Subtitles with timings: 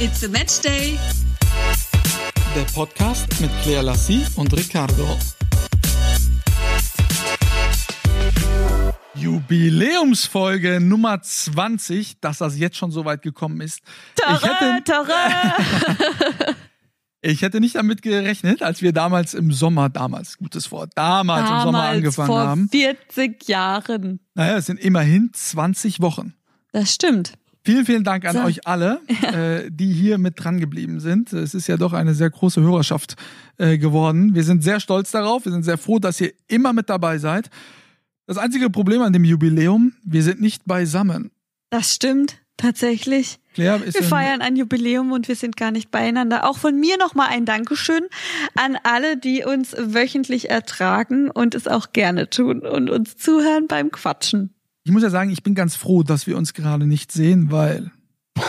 [0.00, 0.96] It's a Match Day.
[2.54, 5.18] Der Podcast mit Claire Lassie und Ricardo.
[9.16, 13.80] Jubiläumsfolge Nummer 20, dass das jetzt schon so weit gekommen ist.
[14.14, 15.56] Tara, ich, hätte, Tara.
[17.20, 21.56] ich hätte nicht damit gerechnet, als wir damals im Sommer, damals, gutes Wort, damals, im
[21.56, 22.68] Sommer Damals, angefangen vor haben.
[22.68, 24.20] 40 Jahren.
[24.34, 26.34] Naja, es sind immerhin 20 Wochen.
[26.70, 27.32] Das stimmt.
[27.68, 28.44] Vielen, vielen Dank an So.
[28.44, 31.34] euch alle, äh, die hier mit dran geblieben sind.
[31.34, 33.16] Es ist ja doch eine sehr große Hörerschaft
[33.58, 34.34] äh, geworden.
[34.34, 35.44] Wir sind sehr stolz darauf.
[35.44, 37.50] Wir sind sehr froh, dass ihr immer mit dabei seid.
[38.24, 41.30] Das einzige Problem an dem Jubiläum, wir sind nicht beisammen.
[41.68, 42.38] Das stimmt.
[42.56, 43.38] Tatsächlich.
[43.52, 46.48] Claire Wir feiern ein Jubiläum und wir sind gar nicht beieinander.
[46.48, 48.06] Auch von mir nochmal ein Dankeschön
[48.54, 53.90] an alle, die uns wöchentlich ertragen und es auch gerne tun und uns zuhören beim
[53.90, 54.54] Quatschen.
[54.88, 57.90] Ich muss ja sagen, ich bin ganz froh, dass wir uns gerade nicht sehen, weil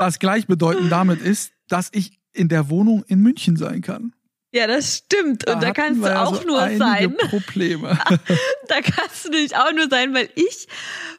[0.00, 4.12] das gleichbedeutend damit ist, dass ich in der Wohnung in München sein kann.
[4.50, 5.48] Ja, das stimmt.
[5.48, 7.16] Und da, kannst du auch so nur sein.
[7.16, 7.96] Probleme.
[8.66, 10.66] Da kannst du nicht auch nur sein, weil ich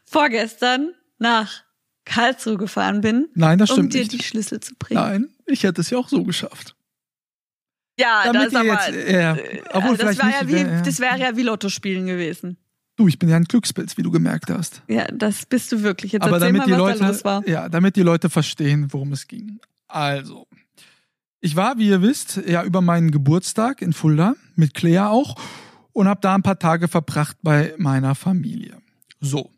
[0.04, 1.64] vorgestern nach
[2.04, 4.12] Karlsruhe gefahren bin, Nein, das um stimmt dir nicht.
[4.12, 5.00] die Schlüssel zu bringen.
[5.00, 6.76] Nein, ich hätte es ja auch so geschafft.
[7.98, 8.66] Ja, Damit das aber.
[8.66, 9.38] jetzt, ja,
[9.72, 10.82] obwohl äh, das vielleicht wäre nicht, ja wie, ja, ja.
[10.82, 12.58] das wäre ja wie Lotto spielen gewesen.
[12.96, 14.84] Du, ich bin ja ein Glückspilz, wie du gemerkt hast.
[14.88, 16.12] Ja, das bist du wirklich.
[16.12, 19.60] Jetzt Aber damit mal, die was Leute, ja, damit die Leute verstehen, worum es ging.
[19.88, 20.48] Also,
[21.40, 25.36] ich war, wie ihr wisst, ja über meinen Geburtstag in Fulda mit Claire auch
[25.92, 28.78] und habe da ein paar Tage verbracht bei meiner Familie.
[29.20, 29.50] So.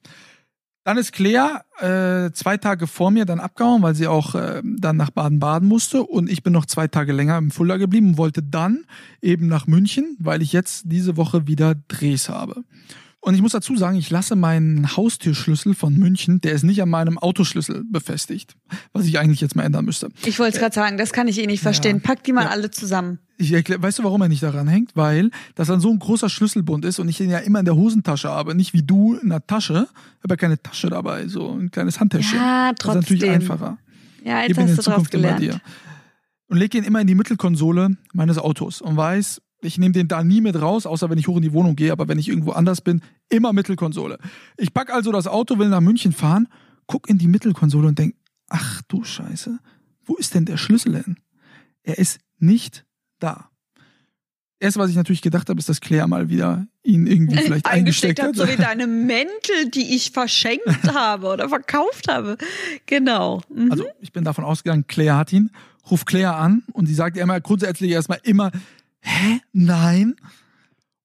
[0.83, 4.97] Dann ist Claire äh, zwei Tage vor mir dann abgehauen, weil sie auch äh, dann
[4.97, 6.03] nach Baden-Baden musste.
[6.03, 8.85] Und ich bin noch zwei Tage länger im Fulda geblieben und wollte dann
[9.21, 12.63] eben nach München, weil ich jetzt diese Woche wieder Drehs habe.
[13.25, 16.89] Und ich muss dazu sagen, ich lasse meinen Haustürschlüssel von München, der ist nicht an
[16.89, 18.55] meinem Autoschlüssel befestigt,
[18.93, 20.09] was ich eigentlich jetzt mal ändern müsste.
[20.25, 22.01] Ich wollte es gerade sagen, das kann ich eh nicht verstehen.
[22.01, 22.49] Pack die mal Ja.
[22.51, 23.17] alle zusammen.
[23.37, 24.91] Ich erklär, weißt du, warum er nicht daran hängt?
[24.95, 27.75] Weil das dann so ein großer Schlüsselbund ist und ich den ja immer in der
[27.75, 29.87] Hosentasche habe, nicht wie du in der Tasche.
[30.19, 32.37] Ich habe ja keine Tasche dabei, so ein kleines Handtäschchen.
[32.37, 33.41] Ja, Das ist natürlich trotzdem.
[33.41, 33.77] einfacher.
[34.23, 35.61] Ja, jetzt hast du immer gelernt.
[36.47, 40.23] Und lege ihn immer in die Mittelkonsole meines Autos und weiß, ich nehme den da
[40.23, 42.51] nie mit raus, außer wenn ich hoch in die Wohnung gehe, aber wenn ich irgendwo
[42.51, 44.17] anders bin, immer Mittelkonsole.
[44.57, 46.47] Ich pack also das Auto, will nach München fahren,
[46.87, 48.15] guck in die Mittelkonsole und denk,
[48.49, 49.59] ach du Scheiße,
[50.05, 51.17] wo ist denn der Schlüssel hin?
[51.83, 52.85] Er ist nicht
[53.19, 53.49] da.
[54.59, 58.21] Erst, was ich natürlich gedacht habe, ist, dass Claire mal wieder ihn irgendwie vielleicht eingesteckt,
[58.21, 58.35] hat, hat.
[58.35, 62.37] so wie deine Mäntel, die ich verschenkt habe oder verkauft habe.
[62.85, 63.41] Genau.
[63.53, 63.71] Mhm.
[63.71, 65.51] Also ich bin davon ausgegangen, Claire hat ihn,
[65.89, 68.51] ruft Claire an und sie sagt immer grundsätzlich erstmal immer,
[69.05, 70.15] hä, nein?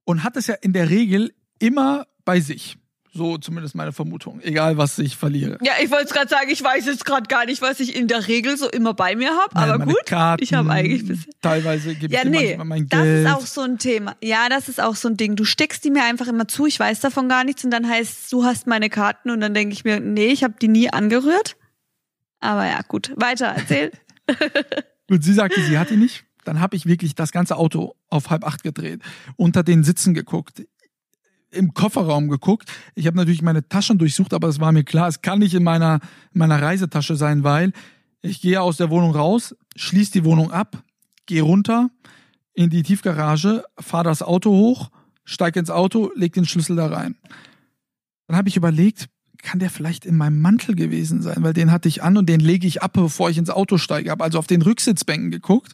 [0.04, 2.76] Und hat es ja in der Regel immer bei sich.
[3.12, 4.40] So zumindest meine Vermutung.
[4.40, 5.58] Egal, was ich verliere.
[5.62, 8.28] ja, ich wollte gerade sagen, ich weiß jetzt gerade gar nicht, was ich in der
[8.28, 10.06] Regel so immer bei mir habe, aber gut.
[10.06, 13.26] Karten, ich habe eigentlich bis Teilweise gebe Ja, ich nee, manchmal mein das Geld.
[13.26, 14.14] ist auch so ein Thema.
[14.22, 15.34] Ja, das ist auch so ein Ding.
[15.34, 18.22] Du steckst die mir einfach immer zu, ich weiß davon gar nichts und dann heißt
[18.24, 20.92] es, du hast meine Karten und dann denke ich mir, nee, ich habe die nie
[20.92, 21.56] angerührt.
[22.38, 23.90] Aber ja, gut, weiter erzähl.
[25.10, 26.24] Und sie sagte, sie hat ihn nicht.
[26.44, 29.02] Dann habe ich wirklich das ganze Auto auf halb acht gedreht,
[29.36, 30.62] unter den Sitzen geguckt,
[31.50, 32.70] im Kofferraum geguckt.
[32.94, 35.64] Ich habe natürlich meine Taschen durchsucht, aber es war mir klar, es kann nicht in
[35.64, 36.00] meiner,
[36.32, 37.72] in meiner Reisetasche sein, weil
[38.22, 40.82] ich gehe aus der Wohnung raus, schließe die Wohnung ab,
[41.26, 41.90] gehe runter
[42.54, 44.90] in die Tiefgarage, fahre das Auto hoch,
[45.24, 47.16] steige ins Auto, leg den Schlüssel da rein.
[48.26, 49.08] Dann habe ich überlegt,
[49.42, 52.40] kann der vielleicht in meinem Mantel gewesen sein, weil den hatte ich an und den
[52.40, 54.10] lege ich ab, bevor ich ins Auto steige.
[54.10, 55.72] Habe also auf den Rücksitzbänken geguckt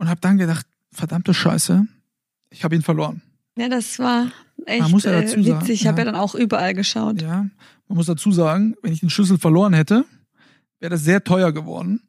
[0.00, 1.86] und habe dann gedacht, verdammte Scheiße,
[2.48, 3.20] ich habe ihn verloren.
[3.56, 4.32] Ja, das war
[4.64, 5.82] echt Man muss ja dazu äh, sagen, witzig.
[5.82, 6.06] Ich habe ja.
[6.06, 7.20] ja dann auch überall geschaut.
[7.20, 7.46] Ja,
[7.86, 10.06] man muss dazu sagen, wenn ich den Schlüssel verloren hätte,
[10.80, 12.00] wäre das sehr teuer geworden,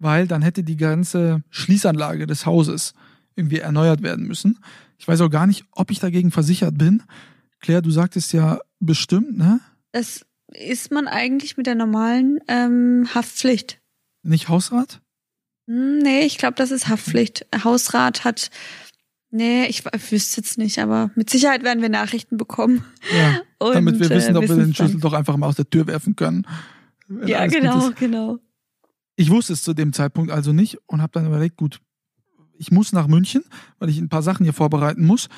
[0.00, 2.94] weil dann hätte die ganze Schließanlage des Hauses
[3.36, 4.58] irgendwie erneuert werden müssen.
[4.98, 7.04] Ich weiß auch gar nicht, ob ich dagegen versichert bin.
[7.60, 9.60] Claire, du sagtest ja bestimmt, ne?
[9.92, 13.80] Das ist man eigentlich mit der normalen ähm, Haftpflicht.
[14.24, 15.00] Nicht Hausrat?
[15.68, 17.46] Hm, Nee, ich glaube, das ist Haftpflicht.
[17.62, 18.50] Hausrat hat.
[19.30, 22.84] Nee, ich wüsste jetzt nicht, aber mit Sicherheit werden wir Nachrichten bekommen.
[23.14, 23.40] Ja.
[23.58, 24.74] Und, damit wir wissen, äh, ob wir den.
[24.74, 26.46] Schlüssel doch einfach mal aus der Tür werfen können.
[27.26, 28.38] Ja, genau, genau.
[29.16, 31.80] Ich wusste es zu dem Zeitpunkt also nicht und habe dann überlegt, gut,
[32.56, 33.42] ich muss nach München,
[33.78, 35.28] weil ich ein paar Sachen hier vorbereiten muss.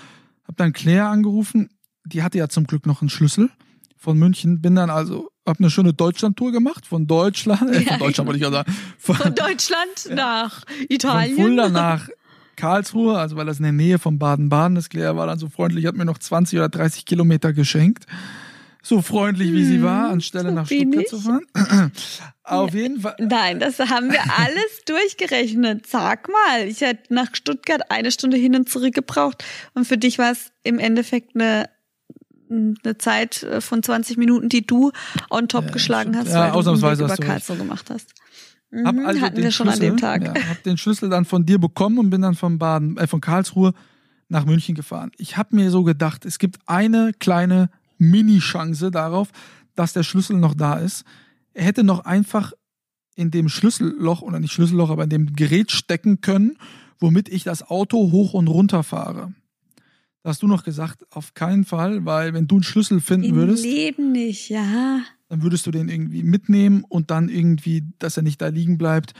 [0.44, 1.70] Habe dann Claire angerufen,
[2.04, 3.50] die hatte ja zum Glück noch einen Schlüssel
[3.96, 4.60] von München.
[4.60, 8.38] Bin dann also, habe eine schöne Deutschland-Tour gemacht, von Deutschland, äh, Ja, von Deutschland wollte
[8.38, 11.36] ich ja sagen, von, Von Deutschland nach von Italien.
[11.36, 12.08] Fulda nach
[12.56, 14.90] Karlsruhe, also weil das in der Nähe von Baden-Baden ist.
[14.90, 18.04] Claire war dann so freundlich, hat mir noch 20 oder 30 Kilometer geschenkt.
[18.82, 21.08] So freundlich wie sie war, Hm, anstelle so nach Stuttgart ich.
[21.08, 21.42] zu fahren.
[22.44, 23.14] Auf jeden Fall.
[23.18, 25.86] Nein, das haben wir alles durchgerechnet.
[25.86, 29.44] Sag mal, ich hätte nach Stuttgart eine Stunde hin und zurück gebraucht
[29.74, 31.68] und für dich war es im Endeffekt eine
[32.50, 34.90] eine Zeit von 20 Minuten, die du
[35.30, 36.28] on top Ja, geschlagen stimmt.
[36.28, 37.30] hast, weil du ausnahmsweise über du recht.
[37.30, 38.08] Karlsruhe gemacht hast.
[38.84, 40.24] Hab Mhm, also hatten den wir schon an dem Schlüssel- Tag.
[40.38, 43.20] Ja, hab den Schlüssel dann von dir bekommen und bin dann von Baden, äh, von
[43.20, 43.72] Karlsruhe
[44.28, 45.10] nach München gefahren.
[45.18, 47.68] Ich habe mir so gedacht, es gibt eine kleine
[47.98, 49.28] Mini-Chance darauf,
[49.74, 51.04] dass der Schlüssel noch da ist.
[51.52, 52.52] Er hätte noch einfach
[53.16, 56.56] in dem Schlüsselloch oder nicht Schlüsselloch, aber in dem Gerät stecken können,
[57.00, 59.32] womit ich das Auto hoch und runter fahre.
[60.22, 63.34] Da hast du noch gesagt, auf keinen Fall, weil wenn du einen Schlüssel finden Im
[63.36, 65.00] würdest, Leben nicht, ja.
[65.28, 69.14] dann würdest du den irgendwie mitnehmen und dann irgendwie, dass er nicht da liegen bleibt,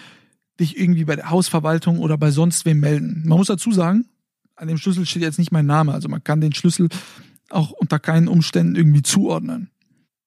[0.59, 3.23] dich irgendwie bei der Hausverwaltung oder bei sonst wem melden.
[3.25, 4.07] Man muss dazu sagen,
[4.57, 6.91] an dem Schlüssel steht jetzt nicht mein Name, also man kann den Schlüssel
[7.49, 9.71] auch unter keinen Umständen irgendwie zuordnen.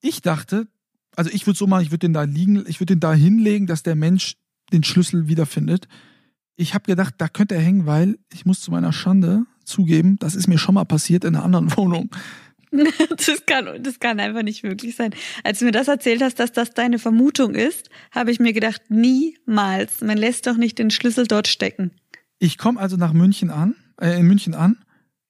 [0.02, 0.68] Ich dachte,
[1.16, 3.68] also ich würde so machen, ich würde den da liegen, ich würde den da hinlegen,
[3.68, 4.38] dass der Mensch
[4.72, 5.88] den Schlüssel wiederfindet.
[6.56, 10.36] Ich habe gedacht, da könnte er hängen, weil ich muss zu meiner Schande zugeben, das
[10.36, 12.10] ist mir schon mal passiert in einer anderen Wohnung.
[12.72, 15.14] Das kann, das kann einfach nicht möglich sein.
[15.44, 18.82] Als du mir das erzählt hast, dass das deine Vermutung ist, habe ich mir gedacht,
[18.90, 20.02] niemals.
[20.02, 21.92] Man lässt doch nicht den Schlüssel dort stecken.
[22.40, 24.78] Ich komme also nach München an, äh, in München an,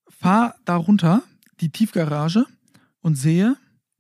[0.08, 1.22] fahre da runter,
[1.60, 2.46] die Tiefgarage
[3.02, 3.58] und sehe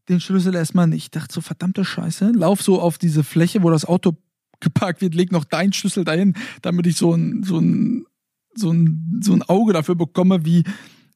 [0.09, 1.03] den Schlüssel erstmal nicht.
[1.03, 4.13] Ich dachte so, verdammte Scheiße, lauf so auf diese Fläche, wo das Auto
[4.59, 8.05] geparkt wird, leg noch deinen Schlüssel dahin, damit ich so ein, so ein,
[8.55, 10.63] so ein, so ein Auge dafür bekomme, wie,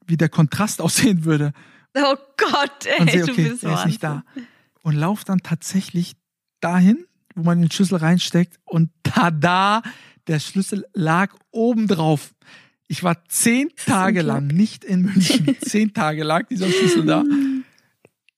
[0.05, 1.53] wie der Kontrast aussehen würde.
[1.95, 4.23] Oh Gott, ey, Und sehe, du okay, bist der ist nicht Wahnsinn.
[4.35, 4.41] da.
[4.83, 6.15] Und lauf dann tatsächlich
[6.61, 7.05] dahin,
[7.35, 9.81] wo man den Schlüssel reinsteckt und tada,
[10.27, 12.33] der Schlüssel lag oben drauf.
[12.87, 15.55] Ich war zehn Tage lang nicht in München.
[15.61, 17.23] zehn Tage lag dieser Schlüssel da.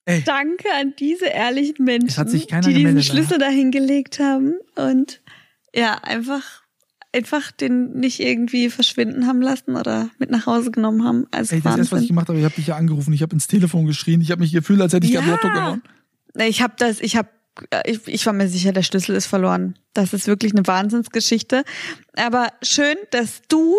[0.05, 5.21] Ey, Danke an diese ehrlichen Menschen, die diesen Schlüssel dahin gelegt haben und
[5.75, 6.58] ja, einfach,
[7.13, 11.25] einfach den nicht irgendwie verschwinden haben lassen oder mit nach Hause genommen haben.
[11.31, 12.37] Also ey das ist, was ich gemacht habe.
[12.37, 14.93] Ich habe dich ja angerufen, ich habe ins Telefon geschrien, ich habe mich gefühlt, als
[14.93, 15.21] hätte ich Ja.
[15.21, 15.31] ja.
[15.31, 15.83] Lotto gewonnen.
[16.37, 17.29] Ich habe das, ich habe,
[17.85, 19.77] ich, ich war mir sicher, der Schlüssel ist verloren.
[19.93, 21.63] Das ist wirklich eine Wahnsinnsgeschichte.
[22.15, 23.75] Aber schön, dass du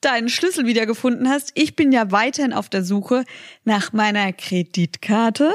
[0.00, 1.52] deinen Schlüssel wiedergefunden hast.
[1.54, 3.24] Ich bin ja weiterhin auf der Suche
[3.64, 5.52] nach meiner Kreditkarte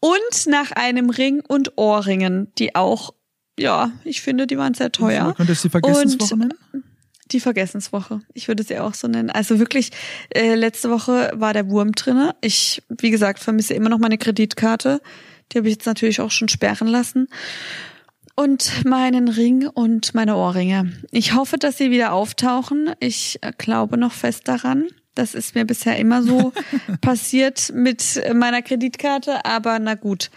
[0.00, 3.12] und nach einem Ring und Ohrringen, die auch,
[3.60, 5.24] ja, ich finde, die waren sehr teuer.
[5.24, 6.54] Man könnte es die Vergessenswoche nennen.
[7.30, 8.20] Die Vergessenswoche.
[8.32, 9.30] Ich würde sie auch so nennen.
[9.30, 9.90] Also wirklich,
[10.34, 12.34] äh, letzte Woche war der Wurm drinne.
[12.40, 15.00] Ich, wie gesagt, vermisse immer noch meine Kreditkarte.
[15.52, 17.28] Die habe ich jetzt natürlich auch schon sperren lassen.
[18.34, 20.92] Und meinen Ring und meine Ohrringe.
[21.10, 22.92] Ich hoffe, dass sie wieder auftauchen.
[22.98, 24.86] Ich äh, glaube noch fest daran.
[25.14, 26.52] Das ist mir bisher immer so
[27.02, 29.44] passiert mit meiner Kreditkarte.
[29.44, 30.30] Aber na gut.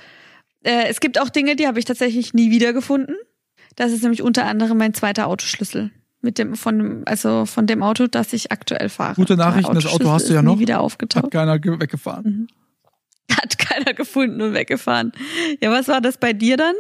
[0.63, 3.15] Äh, es gibt auch Dinge, die habe ich tatsächlich nie wiedergefunden.
[3.75, 5.91] Das ist nämlich unter anderem mein zweiter Autoschlüssel.
[6.21, 9.15] Mit dem, von, dem- also von dem Auto, das ich aktuell fahre.
[9.15, 10.57] Gute Nachrichten, das Auto hast du ja noch.
[10.59, 11.31] Wieder Hat aufgetaucht.
[11.31, 12.47] keiner ge- weggefahren.
[13.31, 15.11] Hat keiner gefunden und weggefahren.
[15.61, 16.75] Ja, was war das bei dir dann?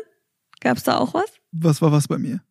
[0.61, 1.25] Gab's da auch was?
[1.51, 2.41] Was war was bei mir?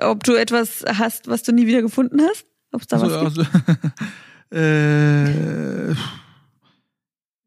[0.00, 2.46] Ob du etwas hast, was du nie wieder gefunden hast?
[2.72, 3.48] Ob es da Also, was gibt?
[3.48, 3.86] also,
[4.52, 5.90] äh,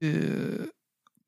[0.01, 0.67] äh,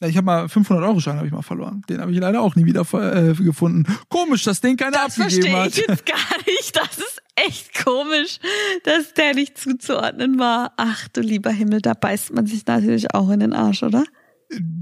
[0.04, 1.82] ja, ich habe mal 500 Euro Schein habe ich mal verloren.
[1.90, 3.86] Den habe ich leider auch nie wieder äh, gefunden.
[4.10, 5.68] Komisch, dass den keiner Das abgegeben verstehe hat.
[5.70, 6.76] ich jetzt gar nicht.
[6.76, 8.40] Das ist echt komisch,
[8.84, 10.74] dass der nicht zuzuordnen war.
[10.78, 14.04] Ach du lieber Himmel, da beißt man sich natürlich auch in den Arsch, oder?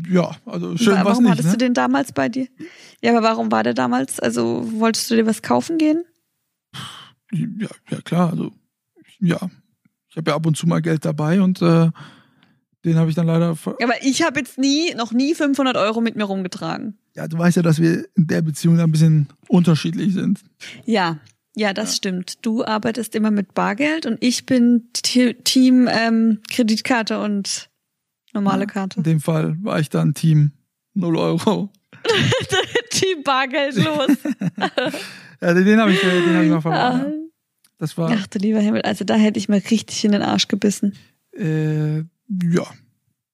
[0.10, 1.31] Ja, also schön Wa- was warum nicht.
[1.31, 1.51] hattest Ne?
[1.53, 2.48] du den damals bei dir?
[3.01, 4.19] Ja, aber warum war der damals?
[4.19, 6.03] Also wolltest du dir was kaufen gehen?
[7.31, 8.51] Ja, ja klar, also
[9.19, 9.39] ja,
[10.10, 11.89] ich habe ja ab und zu mal Geld dabei und äh,
[12.85, 13.55] den habe ich dann leider.
[13.55, 16.97] ver- Aber ich habe jetzt nie, noch nie 500 Euro mit mir rumgetragen.
[17.15, 20.39] Ja, du weißt ja, dass wir in der Beziehung ein bisschen unterschiedlich sind.
[20.85, 21.17] Ja,
[21.55, 22.45] ja, das stimmt.
[22.45, 27.69] Du arbeitest immer mit Bargeld und ich bin Team ähm, Kreditkarte und
[28.33, 29.01] normale In Karte.
[29.01, 30.51] dem Fall war ich dann Team
[30.93, 31.69] 0 Euro.
[32.89, 34.17] Team Bargeld los.
[35.43, 37.00] Ja, den habe ich, den hab ich mal verloren.
[37.01, 37.07] ja.
[37.07, 37.11] Ah.
[37.79, 40.47] Das war Ach du lieber Himmel, also da hätte ich mir richtig in den Arsch
[40.47, 40.93] gebissen.
[41.35, 42.03] Äh,
[42.43, 42.65] ja,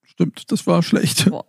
[0.03, 1.29] stimmt, das war schlecht.
[1.29, 1.45] Boah.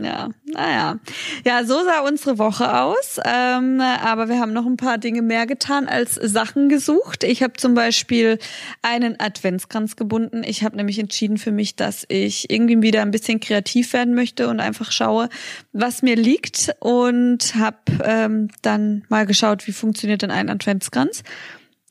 [0.00, 1.00] Ja, naja.
[1.44, 3.18] Ja, so sah unsere Woche aus.
[3.24, 7.24] Ähm, aber wir haben noch ein paar Dinge mehr getan als Sachen gesucht.
[7.24, 8.38] Ich habe zum Beispiel
[8.80, 10.44] einen Adventskranz gebunden.
[10.44, 14.48] Ich habe nämlich entschieden für mich, dass ich irgendwie wieder ein bisschen kreativ werden möchte
[14.48, 15.28] und einfach schaue,
[15.72, 16.70] was mir liegt.
[16.78, 21.24] Und habe ähm, dann mal geschaut, wie funktioniert denn ein Adventskranz.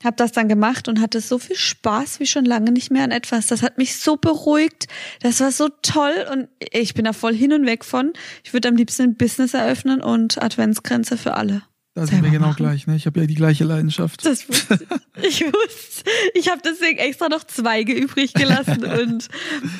[0.07, 3.11] Habe das dann gemacht und hatte so viel Spaß wie schon lange nicht mehr an
[3.11, 3.45] etwas.
[3.45, 4.87] Das hat mich so beruhigt.
[5.21, 8.13] Das war so toll und ich bin da voll hin und weg von.
[8.43, 11.61] Ich würde am liebsten ein Business eröffnen und Adventsgrenze für alle.
[11.93, 12.57] Da sind wir genau machen.
[12.57, 12.95] gleich, ne?
[12.95, 14.23] Ich habe ja die gleiche Leidenschaft.
[14.23, 14.85] Das wusste
[15.21, 15.41] ich.
[15.41, 16.09] wusste.
[16.35, 19.27] Ich habe deswegen extra noch Zweige übrig gelassen und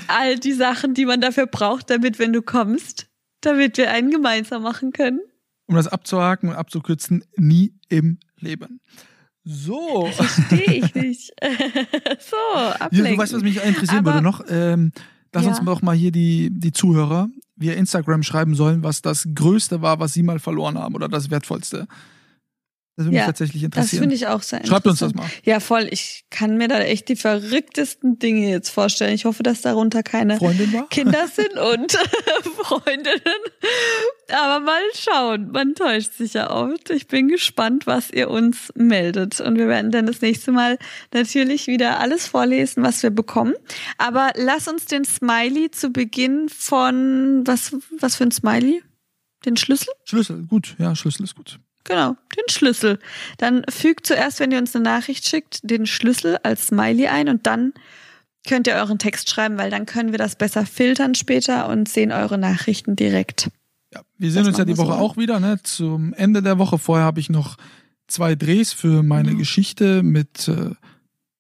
[0.08, 3.08] all die Sachen, die man dafür braucht, damit, wenn du kommst,
[3.42, 5.20] damit wir einen gemeinsam machen können.
[5.68, 8.82] Um das abzuhaken und abzukürzen, nie im Leben.
[9.50, 10.08] So.
[10.08, 11.32] Verstehe ich nicht.
[12.20, 13.06] so, ablenken.
[13.06, 14.44] Ja, du weißt, was mich interessieren Aber, würde noch?
[14.50, 14.92] Ähm,
[15.32, 15.50] lass ja.
[15.52, 20.02] uns doch mal hier die, die Zuhörer via Instagram schreiben sollen, was das Größte war,
[20.02, 21.88] was sie mal verloren haben oder das Wertvollste.
[22.98, 23.92] Das würde mich tatsächlich interessieren.
[23.92, 24.68] Das finde ich auch sehr interessant.
[24.70, 25.30] Schreibt uns das mal.
[25.44, 25.88] Ja, voll.
[25.92, 29.14] Ich kann mir da echt die verrücktesten Dinge jetzt vorstellen.
[29.14, 30.40] Ich hoffe, dass darunter keine
[30.90, 31.92] Kinder sind und
[32.58, 33.38] Freundinnen.
[34.32, 35.52] Aber mal schauen.
[35.52, 36.90] Man täuscht sich ja oft.
[36.90, 39.42] Ich bin gespannt, was ihr uns meldet.
[39.42, 40.80] Und wir werden dann das nächste Mal
[41.14, 43.54] natürlich wieder alles vorlesen, was wir bekommen.
[44.00, 48.82] Aber lass uns den Smiley zu Beginn von, was, was für ein Smiley?
[49.46, 49.94] Den Schlüssel?
[50.04, 50.76] Schlüssel, gut.
[50.80, 51.60] Ja, Schlüssel ist gut.
[51.88, 53.00] Genau, den Schlüssel.
[53.38, 57.48] Dann fügt zuerst, wenn ihr uns eine Nachricht schickt, den Schlüssel als Smiley ein und
[57.48, 57.74] dann
[58.46, 62.12] könnt ihr euren Text schreiben, weil dann können wir das besser filtern später und sehen
[62.12, 63.50] eure Nachrichten direkt.
[63.94, 65.00] Ja, wir sehen das uns ja die Woche so.
[65.00, 65.62] auch wieder, ne?
[65.64, 66.78] Zum Ende der Woche.
[66.78, 67.58] Vorher habe ich noch
[68.08, 69.38] zwei Drehs für meine mhm.
[69.38, 70.72] Geschichte mit, äh,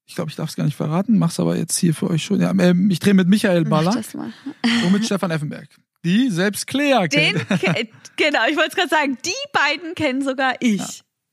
[0.06, 2.40] ich glaube, ich darf es gar nicht verraten, mach's aber jetzt hier für euch schon.
[2.40, 4.02] Ja, äh, ich drehe mit Michael Baller
[4.86, 5.68] und mit Stefan Effenberg.
[6.06, 7.46] Die selbst Claire kennt.
[8.16, 10.80] genau, ich wollte es gerade sagen, die beiden kennen sogar ich.
[10.80, 10.88] Ja.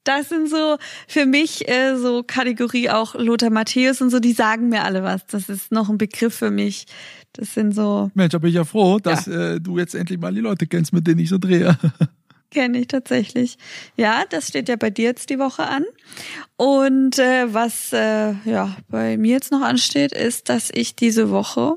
[0.04, 0.76] Das sind so
[1.08, 5.24] für mich äh, so Kategorie auch Lothar Matthäus und so, die sagen mir alle was.
[5.26, 6.84] Das ist noch ein Begriff für mich.
[7.32, 8.10] Das sind so.
[8.14, 9.54] Mensch, da bin ich ja froh, dass ja.
[9.54, 11.78] Äh, du jetzt endlich mal die Leute kennst, mit denen ich so drehe.
[12.50, 13.56] Kenne ich tatsächlich.
[13.96, 15.84] Ja, das steht ja bei dir jetzt die Woche an.
[16.56, 21.76] Und äh, was äh, ja bei mir jetzt noch ansteht, ist, dass ich diese Woche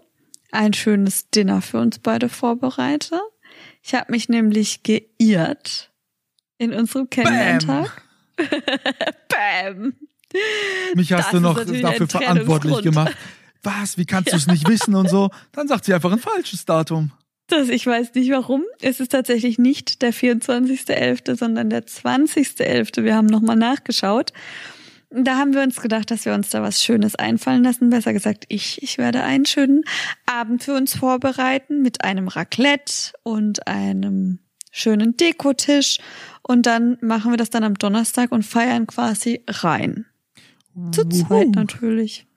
[0.51, 3.19] ein schönes Dinner für uns beide vorbereite.
[3.81, 5.91] Ich habe mich nämlich geirrt
[6.57, 8.03] in unserem Kennenlerntag.
[9.29, 9.93] Bam.
[10.93, 13.15] Mich hast das du noch dafür verantwortlich gemacht.
[13.63, 13.97] Was?
[13.97, 15.29] Wie kannst du es nicht wissen und so?
[15.51, 17.11] Dann sagt sie einfach ein falsches Datum.
[17.47, 18.63] Das, ich weiß nicht warum.
[18.81, 23.03] Es ist tatsächlich nicht der 24.11., sondern der 20.11.
[23.03, 24.33] Wir haben nochmal nachgeschaut.
[25.09, 27.89] Da haben wir uns gedacht, dass wir uns da was Schönes einfallen lassen.
[27.89, 28.83] Besser gesagt, ich.
[28.83, 29.83] Ich werde einen schönen
[30.25, 34.39] Abend für uns vorbereiten mit einem Raclette und einem
[34.71, 35.99] schönen Dekotisch.
[36.41, 40.05] Und dann machen wir das dann am Donnerstag und feiern quasi rein.
[40.91, 42.27] Zu zweit natürlich.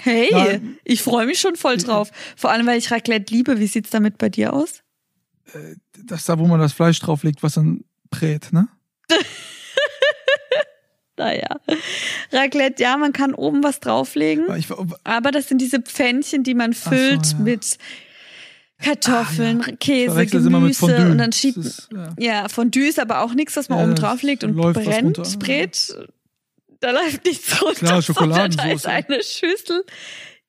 [0.00, 0.60] Hey, ja.
[0.84, 2.10] ich freue mich schon voll drauf.
[2.36, 3.58] Vor allem, weil ich Raclette liebe.
[3.58, 4.82] Wie sieht's damit bei dir aus?
[5.52, 8.68] Äh, das da, wo man das Fleisch drauflegt, was dann brät, ne?
[11.18, 11.60] Naja.
[12.32, 14.46] Raclette, ja, man kann oben was drauflegen.
[15.04, 17.42] Aber das sind diese Pfännchen, die man füllt so, ja.
[17.42, 17.78] mit
[18.80, 19.76] Kartoffeln, ah, ja.
[19.76, 21.58] Käse, Gemüse und dann schiebt.
[21.58, 22.14] Ist, ja.
[22.18, 25.94] ja, Fondue ist aber auch nichts, was man ja, oben drauflegt und brennt, brät.
[26.80, 27.86] Da läuft nichts runter.
[27.86, 28.82] Klar, Schokoladensauce.
[28.82, 29.84] Da ist eine Schüssel.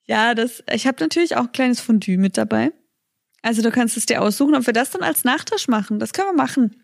[0.06, 2.72] Ja, das, ich habe natürlich auch ein kleines Fondue mit dabei.
[3.42, 5.98] Also du kannst es dir aussuchen, ob wir das dann als Nachtisch machen.
[5.98, 6.76] Das können wir machen.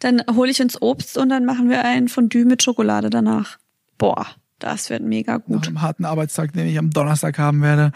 [0.00, 3.58] Dann hole ich uns Obst und dann machen wir ein Fondue mit Schokolade danach.
[3.98, 4.26] Boah,
[4.58, 5.60] das wird mega gut.
[5.60, 7.92] Nach einem harten Arbeitstag, den ich am Donnerstag haben werde.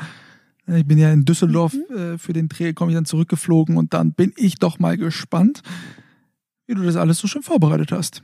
[0.66, 1.96] Ich bin ja in Düsseldorf mhm.
[1.96, 5.62] äh, für den Dreh, komme ich dann zurückgeflogen und dann bin ich doch mal gespannt,
[6.66, 8.22] wie du das alles so schön vorbereitet hast.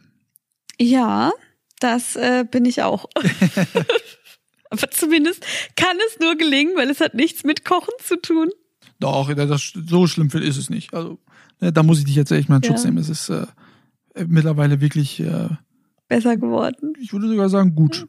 [0.80, 1.30] Ja,
[1.78, 3.06] das äh, bin ich auch.
[4.70, 5.44] Aber zumindest
[5.76, 8.50] kann es nur gelingen, weil es hat nichts mit Kochen zu tun.
[8.98, 10.94] Doch, das, so schlimm ist es nicht.
[10.94, 11.18] Also
[11.70, 12.90] da muss ich dich jetzt echt mal in Schutz ja.
[12.90, 12.98] nehmen.
[12.98, 13.46] Es ist äh,
[14.26, 15.48] mittlerweile wirklich äh,
[16.08, 16.94] besser geworden.
[17.00, 18.06] Ich würde sogar sagen, gut.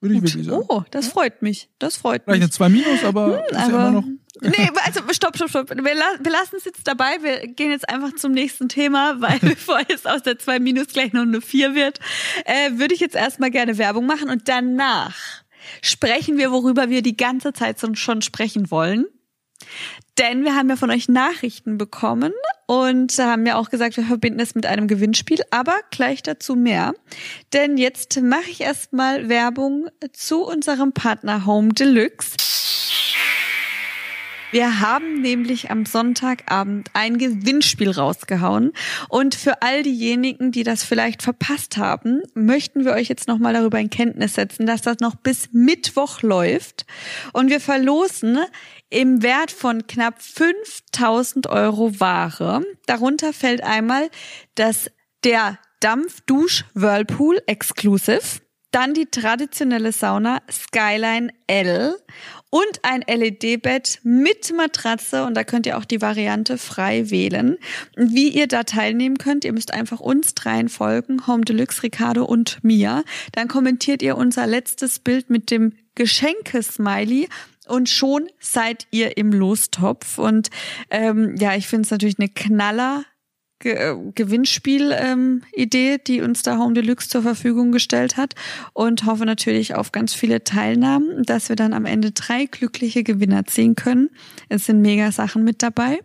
[0.00, 0.64] Würde ich wirklich sagen.
[0.68, 1.68] Oh, das freut mich.
[1.78, 2.54] Das freut Vielleicht mich.
[2.56, 4.04] Vielleicht eine 2 Minus, aber, hm, ist aber ja immer noch.
[4.42, 5.70] nee, also stopp, stopp, stopp.
[5.70, 7.16] Wir, wir lassen es jetzt dabei.
[7.22, 11.12] Wir gehen jetzt einfach zum nächsten Thema, weil bevor es aus der 2 Minus gleich
[11.12, 12.00] noch eine 4 wird,
[12.44, 15.16] äh, würde ich jetzt erstmal gerne Werbung machen und danach
[15.82, 19.06] sprechen wir, worüber wir die ganze Zeit schon sprechen wollen.
[20.18, 22.32] Denn wir haben ja von euch Nachrichten bekommen
[22.66, 26.94] und haben ja auch gesagt, wir verbinden es mit einem Gewinnspiel, aber gleich dazu mehr.
[27.52, 32.36] Denn jetzt mache ich erstmal Werbung zu unserem Partner Home Deluxe.
[34.52, 38.72] Wir haben nämlich am Sonntagabend ein Gewinnspiel rausgehauen.
[39.08, 43.78] Und für all diejenigen, die das vielleicht verpasst haben, möchten wir euch jetzt nochmal darüber
[43.78, 46.86] in Kenntnis setzen, dass das noch bis Mittwoch läuft.
[47.32, 48.38] Und wir verlosen
[48.90, 52.64] im Wert von knapp 5000 Euro Ware.
[52.86, 54.10] Darunter fällt einmal
[54.54, 54.90] das,
[55.24, 58.40] der Dampfdusch Whirlpool Exclusive.
[58.70, 61.96] Dann die traditionelle Sauna Skyline L
[62.50, 67.58] und ein LED-Bett mit Matratze und da könnt ihr auch die Variante frei wählen.
[67.96, 72.62] Wie ihr da teilnehmen könnt, ihr müsst einfach uns dreien folgen, Home Deluxe, Ricardo und
[72.62, 73.02] Mia.
[73.32, 77.28] Dann kommentiert ihr unser letztes Bild mit dem Geschenke-Smiley
[77.66, 80.18] und schon seid ihr im Lostopf.
[80.18, 80.50] Und
[80.90, 83.04] ähm, ja, ich finde es natürlich eine Knaller
[83.58, 88.34] Ge äh, Gewinnspiel-Idee, ähm, die uns da Home Deluxe zur Verfügung gestellt hat
[88.74, 93.46] und hoffe natürlich auf ganz viele Teilnahmen, dass wir dann am Ende drei glückliche Gewinner
[93.46, 94.10] ziehen können.
[94.50, 96.00] Es sind mega Sachen mit dabei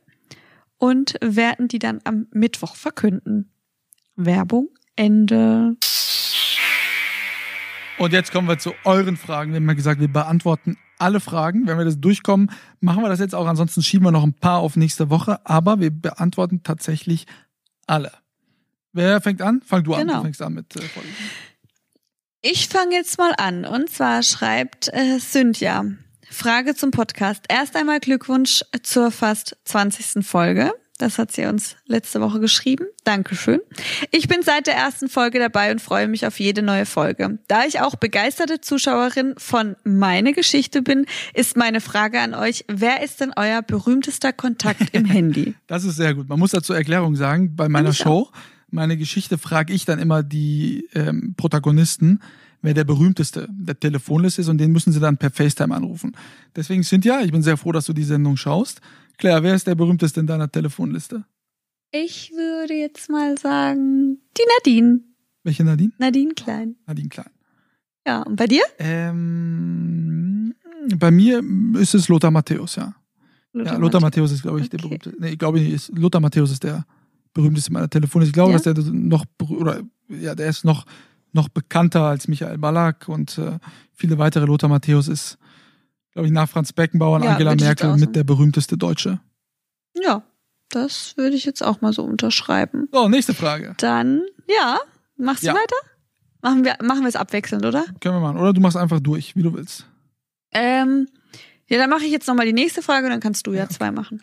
[0.78, 3.52] und werden die dann am Mittwoch verkünden.
[4.16, 5.76] Werbung Ende.
[7.98, 9.52] Und jetzt kommen wir zu euren Fragen.
[9.52, 11.68] Wir haben ja gesagt, wir beantworten alle Fragen.
[11.68, 13.48] Wenn wir das durchkommen, machen wir das jetzt auch.
[13.48, 15.40] Ansonsten schieben wir noch ein paar auf nächste Woche.
[15.46, 17.26] Aber wir beantworten tatsächlich
[17.88, 18.12] alle.
[18.94, 19.62] Wer fängt an?
[19.66, 20.02] Fang du an.
[20.02, 20.18] Genau.
[20.18, 20.82] Du fängst an mit äh,
[22.42, 23.66] Ich fange jetzt mal an.
[23.66, 25.86] Und zwar schreibt äh, Cynthia.
[26.30, 27.46] Frage zum Podcast.
[27.50, 30.26] Erst einmal Glückwunsch zur fast 20.
[30.26, 30.72] Folge.
[31.02, 32.86] Das hat sie uns letzte Woche geschrieben.
[33.06, 33.60] Dankeschön.
[34.12, 37.40] Ich bin seit der ersten Folge dabei und freue mich auf jede neue Folge.
[37.48, 43.02] Da ich auch begeisterte Zuschauerin von Meine Geschichte bin, ist meine Frage an euch, wer
[43.04, 45.56] ist denn euer berühmtester Kontakt im Handy?
[45.66, 46.30] Das ist sehr gut.
[46.30, 48.30] Man muss dazu Erklärung sagen, bei meiner Show,
[48.70, 52.20] meine Geschichte, frage ich dann immer die ähm, Protagonisten,
[52.62, 56.16] wer der berühmteste der Telefonliste ist und den müssen sie dann per FaceTime anrufen.
[56.56, 58.82] Deswegen, Cynthia, ich bin sehr froh, dass du die Sendung schaust.
[59.18, 61.26] Claire, wer ist der berühmteste in deiner Telefonliste?
[61.92, 65.02] Ich würde jetzt mal sagen, die Nadine.
[65.44, 65.92] Welche Nadine?
[65.98, 66.76] Nadine Klein.
[66.86, 67.30] Nadine Klein.
[68.08, 68.64] Ja, und bei dir?
[68.80, 70.54] Ähm,
[70.96, 71.44] bei mir
[71.80, 72.96] ist es Lothar Matthäus, ja.
[73.54, 74.78] Lothar, ja, Lothar Matthäus ist, glaube ich, okay.
[74.78, 75.14] der berühmte.
[75.20, 76.86] Nee, ich glaube nicht, Lothar Matthäus ist der
[77.34, 78.30] berühmteste meiner Telefonliste.
[78.30, 78.60] Ich glaube, ja?
[78.60, 80.86] dass der noch, oder, ja, der ist noch,
[81.34, 83.60] noch bekannter als Michael Ballack und äh,
[83.94, 84.46] viele weitere.
[84.46, 85.38] Lothar Matthäus ist
[86.14, 89.20] glaube ich, nach Franz Beckenbauer und ja, Angela Merkel mit der berühmteste Deutsche.
[90.02, 90.24] Ja,
[90.70, 92.88] das würde ich jetzt auch mal so unterschreiben.
[92.92, 93.76] So, nächste Frage.
[93.78, 94.80] Dann, ja,
[95.18, 95.54] machst du ja.
[95.54, 95.76] weiter?
[96.42, 97.86] Machen wir, machen wir es abwechselnd, oder?
[98.00, 98.38] Können wir machen.
[98.38, 99.86] Oder du machst einfach durch, wie du willst.
[100.52, 101.08] Ähm,
[101.68, 103.70] ja, dann mache ich jetzt nochmal die nächste Frage und dann kannst du ja, ja
[103.70, 104.22] zwei machen.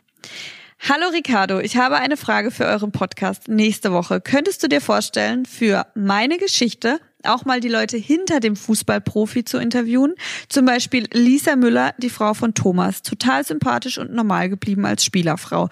[0.80, 4.20] Hallo Ricardo, ich habe eine Frage für euren Podcast nächste Woche.
[4.20, 9.58] Könntest du dir vorstellen, für meine Geschichte auch mal die Leute hinter dem Fußballprofi zu
[9.58, 10.14] interviewen.
[10.48, 13.02] Zum Beispiel Lisa Müller, die Frau von Thomas.
[13.02, 15.68] Total sympathisch und normal geblieben als Spielerfrau.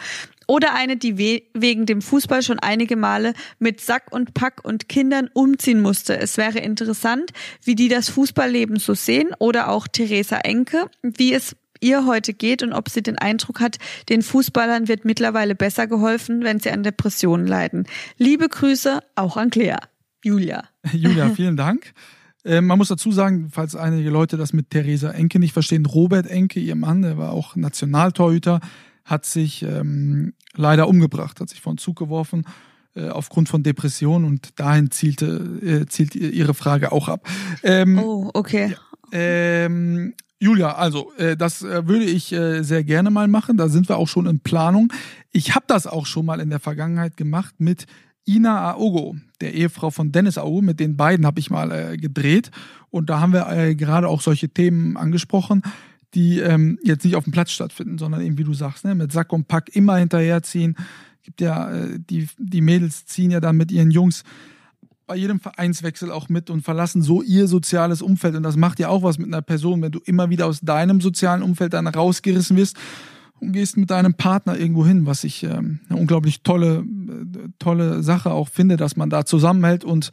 [0.49, 4.89] Oder eine, die we wegen dem Fußball schon einige Male mit Sack und Pack und
[4.89, 6.19] Kindern umziehen musste.
[6.19, 7.33] Es wäre interessant,
[7.65, 9.31] wie die das Fußballleben so sehen.
[9.39, 13.79] Oder auch Theresa Enke, wie es ihr heute geht und ob sie den Eindruck hat,
[14.09, 17.87] den Fußballern wird mittlerweile besser geholfen, wenn sie an Depressionen leiden.
[18.19, 19.79] Liebe Grüße auch an Claire.
[20.25, 20.65] Julia.
[20.93, 21.93] Julia, vielen Dank.
[22.45, 26.27] Äh, man muss dazu sagen, falls einige Leute das mit Theresa Enke nicht verstehen, Robert
[26.27, 28.61] Enke, ihr Mann, der war auch Nationaltorhüter,
[29.05, 32.45] hat sich ähm, leider umgebracht, hat sich vor den Zug geworfen
[32.97, 35.27] äh, aufgrund von Depressionen und dahin zielte,
[35.63, 37.29] äh, zielt ihre Frage auch ab.
[37.63, 38.75] Ähm, oh, okay.
[39.13, 43.57] Ähm, Julia, also äh, das äh, würde ich äh, sehr gerne mal machen.
[43.57, 44.93] Da sind wir auch schon in Planung.
[45.33, 47.87] Ich habe das auch schon mal in der Vergangenheit gemacht mit
[48.29, 50.61] Ina Aogo, der Ehefrau von Dennis Aogo.
[50.61, 52.51] Mit den beiden habe ich mal äh, gedreht.
[52.91, 55.63] Und da haben wir äh, gerade auch solche Themen angesprochen,
[56.15, 59.13] die ähm, jetzt nicht auf dem Platz stattfinden, sondern eben, wie du sagst, ne, mit
[59.13, 60.77] Sack und Pack immer hinterherziehen.
[61.23, 64.23] Gibt ja, äh, die, die Mädels ziehen ja dann mit ihren Jungs
[65.07, 68.35] bei jedem Vereinswechsel auch mit und verlassen so ihr soziales Umfeld.
[68.35, 71.01] Und das macht ja auch was mit einer Person, wenn du immer wieder aus deinem
[71.01, 72.77] sozialen Umfeld dann rausgerissen wirst
[73.41, 78.03] und gehst mit deinem Partner irgendwo hin, was ich ähm, eine unglaublich tolle, äh, tolle
[78.03, 80.11] Sache auch finde, dass man da zusammenhält und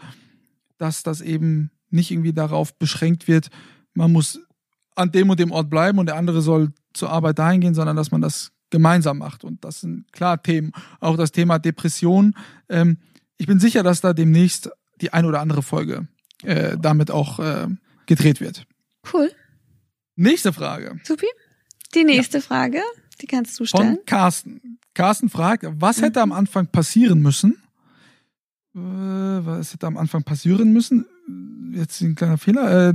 [0.78, 3.50] dass das eben nicht irgendwie darauf beschränkt wird,
[3.94, 4.40] man muss
[4.96, 7.96] an dem und dem Ort bleiben und der andere soll zur Arbeit dahin gehen, sondern
[7.96, 9.44] dass man das gemeinsam macht.
[9.44, 10.72] Und das sind klar Themen.
[11.00, 12.36] Auch das Thema Depression.
[12.70, 12.98] Ähm,
[13.38, 16.08] ich bin sicher, dass da demnächst die eine oder andere Folge
[16.44, 17.68] äh, damit auch äh,
[18.06, 18.66] gedreht wird.
[19.12, 19.32] Cool.
[20.16, 21.00] Nächste Frage.
[21.04, 21.28] Supi.
[21.96, 22.44] Die nächste ja.
[22.44, 22.82] Frage,
[23.22, 23.96] die kannst du stellen.
[23.96, 24.80] Von Carsten.
[24.94, 27.64] Carsten fragt, was hätte am Anfang passieren müssen?
[28.76, 31.06] Äh, was hätte am Anfang passieren müssen?
[31.74, 32.90] Jetzt ein kleiner Fehler.
[32.90, 32.94] Äh,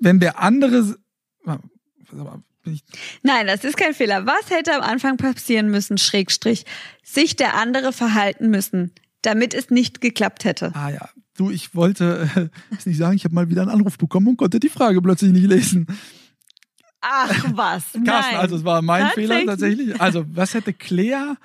[0.00, 0.96] wenn der andere.
[3.22, 4.26] Nein, das ist kein Fehler.
[4.26, 6.64] Was hätte am Anfang passieren müssen, Schrägstrich,
[7.02, 8.92] sich der andere verhalten müssen,
[9.28, 10.72] damit es nicht geklappt hätte?
[10.74, 13.96] Ah ja, Du, ich wollte äh, es nicht sagen, ich habe mal wieder einen Anruf
[13.96, 15.86] bekommen und konnte die Frage plötzlich nicht lesen.
[17.00, 17.84] Ach was.
[17.92, 18.36] Carsten, Nein.
[18.36, 19.28] also es war mein tatsächlich?
[19.28, 20.00] Fehler tatsächlich.
[20.00, 21.36] Also, was hätte Claire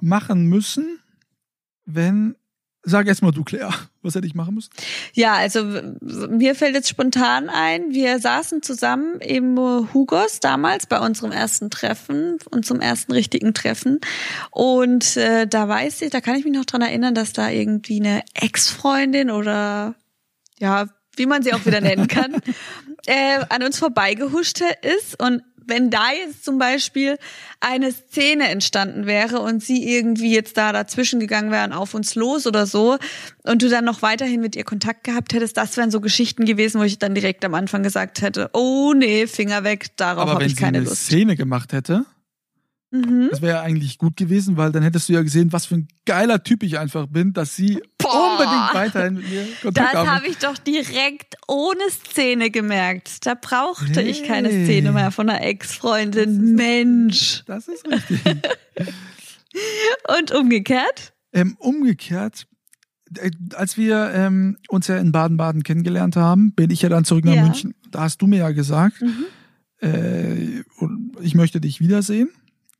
[0.00, 0.98] machen müssen,
[1.84, 2.36] wenn
[2.86, 4.70] Sag erst mal du, Claire, was hätte ich machen müssen?
[5.14, 5.64] Ja, also
[6.28, 9.58] mir fällt jetzt spontan ein, wir saßen zusammen im
[9.94, 14.00] Hugos damals bei unserem ersten Treffen, unserem ersten richtigen Treffen.
[14.50, 18.00] Und äh, da weiß ich, da kann ich mich noch dran erinnern, dass da irgendwie
[18.00, 19.94] eine Ex-Freundin oder
[20.58, 22.36] ja, wie man sie auch wieder nennen kann,
[23.06, 27.18] äh, an uns vorbeigehuscht ist und wenn da jetzt zum Beispiel
[27.60, 32.46] eine Szene entstanden wäre und sie irgendwie jetzt da dazwischen gegangen wären auf uns los
[32.46, 32.98] oder so
[33.42, 36.80] und du dann noch weiterhin mit ihr Kontakt gehabt hättest, das wären so Geschichten gewesen,
[36.80, 40.56] wo ich dann direkt am Anfang gesagt hätte, oh nee, Finger weg, darauf habe ich
[40.56, 40.90] keine Lust.
[40.90, 41.10] Lust.
[41.10, 42.04] Wenn sie eine Szene gemacht hätte,
[42.94, 43.26] Mhm.
[43.28, 45.88] Das wäre ja eigentlich gut gewesen, weil dann hättest du ja gesehen, was für ein
[46.06, 49.94] geiler Typ ich einfach bin, dass sie Boah, unbedingt weiterhin mit mir Kontakt.
[49.94, 53.26] Das habe ich doch direkt ohne Szene gemerkt.
[53.26, 54.08] Da brauchte hey.
[54.08, 56.54] ich keine Szene mehr von einer Ex-Freundin.
[56.54, 57.42] Mensch.
[57.46, 58.20] Das ist richtig.
[60.16, 61.14] Und umgekehrt?
[61.32, 62.46] Ähm, umgekehrt,
[63.18, 67.24] äh, als wir ähm, uns ja in Baden-Baden kennengelernt haben, bin ich ja dann zurück
[67.24, 67.42] nach ja.
[67.42, 67.74] München.
[67.90, 69.24] Da hast du mir ja gesagt, mhm.
[69.80, 70.60] äh,
[71.20, 72.30] ich möchte dich wiedersehen.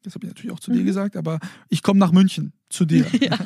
[0.05, 0.77] Das habe ich natürlich auch zu mhm.
[0.77, 3.07] dir gesagt, aber ich komme nach München zu dir.
[3.21, 3.39] Ja.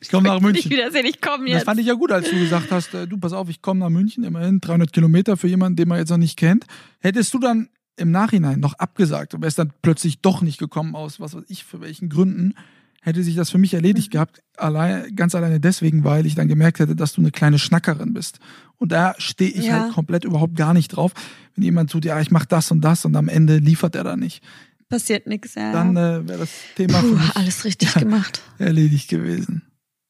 [0.00, 0.70] Ich komme nach München.
[0.70, 1.56] Ich wiedersehen, ich komme jetzt.
[1.56, 3.80] Das fand ich ja gut, als du gesagt hast, äh, du pass auf, ich komme
[3.80, 6.66] nach München, immerhin 300 Kilometer für jemanden, den man jetzt noch nicht kennt.
[7.00, 11.18] Hättest du dann im Nachhinein noch abgesagt und wärst dann plötzlich doch nicht gekommen aus,
[11.18, 12.54] was weiß ich, für welchen Gründen,
[13.00, 14.12] hätte sich das für mich erledigt mhm.
[14.12, 18.14] gehabt, allein, ganz alleine deswegen, weil ich dann gemerkt hätte, dass du eine kleine Schnackerin
[18.14, 18.38] bist.
[18.76, 19.80] Und da stehe ich ja.
[19.80, 21.12] halt komplett überhaupt gar nicht drauf,
[21.56, 24.16] wenn jemand tut, ja, ich mache das und das und am Ende liefert er da
[24.16, 24.44] nicht
[24.88, 25.54] passiert nichts.
[25.54, 25.72] Ja.
[25.72, 28.42] Dann äh, wäre das Thema Puh, alles richtig ja, gemacht.
[28.58, 29.62] Erledigt gewesen.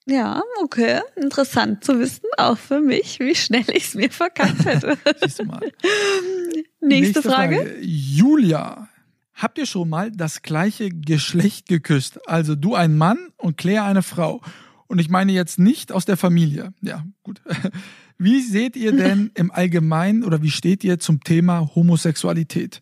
[0.07, 1.01] Ja, okay.
[1.17, 4.97] Interessant zu wissen, auch für mich, wie schnell ich es mir verkackt hätte.
[5.21, 5.65] Nächste,
[6.81, 7.57] Nächste Frage.
[7.57, 7.79] Frage.
[7.83, 8.89] Julia,
[9.35, 12.27] habt ihr schon mal das gleiche Geschlecht geküsst?
[12.27, 14.41] Also du ein Mann und Claire eine Frau.
[14.87, 16.73] Und ich meine jetzt nicht aus der Familie.
[16.81, 17.43] Ja, gut.
[18.19, 22.81] Wie seht ihr denn im Allgemeinen oder wie steht ihr zum Thema Homosexualität?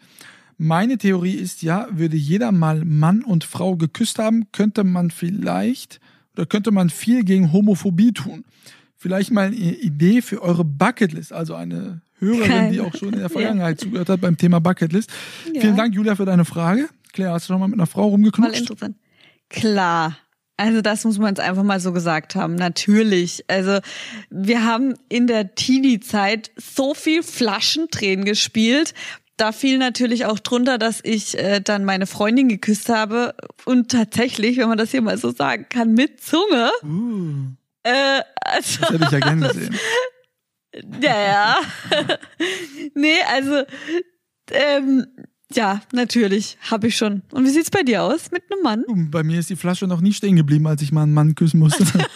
[0.58, 6.00] Meine Theorie ist ja, würde jeder mal Mann und Frau geküsst haben, könnte man vielleicht
[6.34, 8.44] oder könnte man viel gegen Homophobie tun.
[8.96, 13.28] Vielleicht mal eine Idee für eure Bucketlist, also eine Hörerin, die auch schon in der
[13.30, 13.84] Vergangenheit ja.
[13.84, 15.10] zugehört hat beim Thema Bucketlist.
[15.52, 15.60] Ja.
[15.60, 16.88] Vielen Dank, Julia, für deine Frage.
[17.12, 18.52] Claire, hast du schon mal mit einer Frau rumgeknutscht?
[18.52, 18.96] Mal interessant.
[19.50, 20.16] Klar.
[20.58, 22.54] Also das muss man jetzt einfach mal so gesagt haben.
[22.54, 23.44] Natürlich.
[23.48, 23.80] Also
[24.30, 28.94] wir haben in der Teenie-Zeit so viel Flaschentränen gespielt
[29.36, 34.56] da fiel natürlich auch drunter, dass ich äh, dann meine Freundin geküsst habe und tatsächlich,
[34.56, 36.70] wenn man das hier mal so sagen kann, mit Zunge.
[36.82, 39.78] Uh, äh, also, das hätte ich ja gerne gesehen.
[41.00, 41.56] Ja, ja.
[42.94, 43.62] nee, also
[44.50, 45.06] ähm,
[45.52, 47.22] ja, natürlich, habe ich schon.
[47.30, 49.10] Und wie sieht's bei dir aus mit einem Mann?
[49.10, 51.60] Bei mir ist die Flasche noch nie stehen geblieben, als ich mal einen Mann küssen
[51.60, 51.84] musste.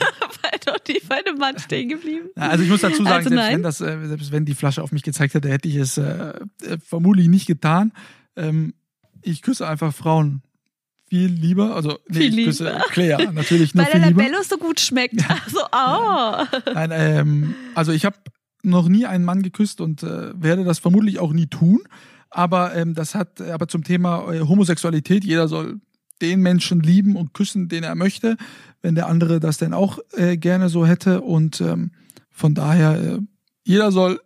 [0.67, 2.29] doch die bei einem Mann stehen geblieben.
[2.35, 4.93] Also ich muss dazu sagen, also selbst, wenn das, äh, selbst wenn die Flasche auf
[4.93, 7.93] mich gezeigt hätte, hätte ich es äh, äh, vermutlich nicht getan.
[8.37, 8.75] Ähm,
[9.23, 10.43] ich küsse einfach Frauen
[11.09, 11.75] viel lieber.
[11.75, 12.85] Also nee, viel ich küsse lieber.
[12.91, 14.23] Claire natürlich noch Weil viel der lieber.
[14.23, 15.23] Labello so gut schmeckt.
[15.29, 16.73] Also, oh.
[16.73, 18.17] Nein, ähm, also ich habe
[18.63, 21.81] noch nie einen Mann geküsst und äh, werde das vermutlich auch nie tun.
[22.31, 25.81] Aber ähm, das hat aber zum Thema äh, Homosexualität, jeder soll
[26.23, 28.37] den Menschen lieben und küssen, den er möchte,
[28.83, 31.21] wenn der andere das denn auch äh, gerne so hätte.
[31.23, 31.93] Und ähm,
[32.31, 33.19] von daher, äh,
[33.65, 34.21] jeder soll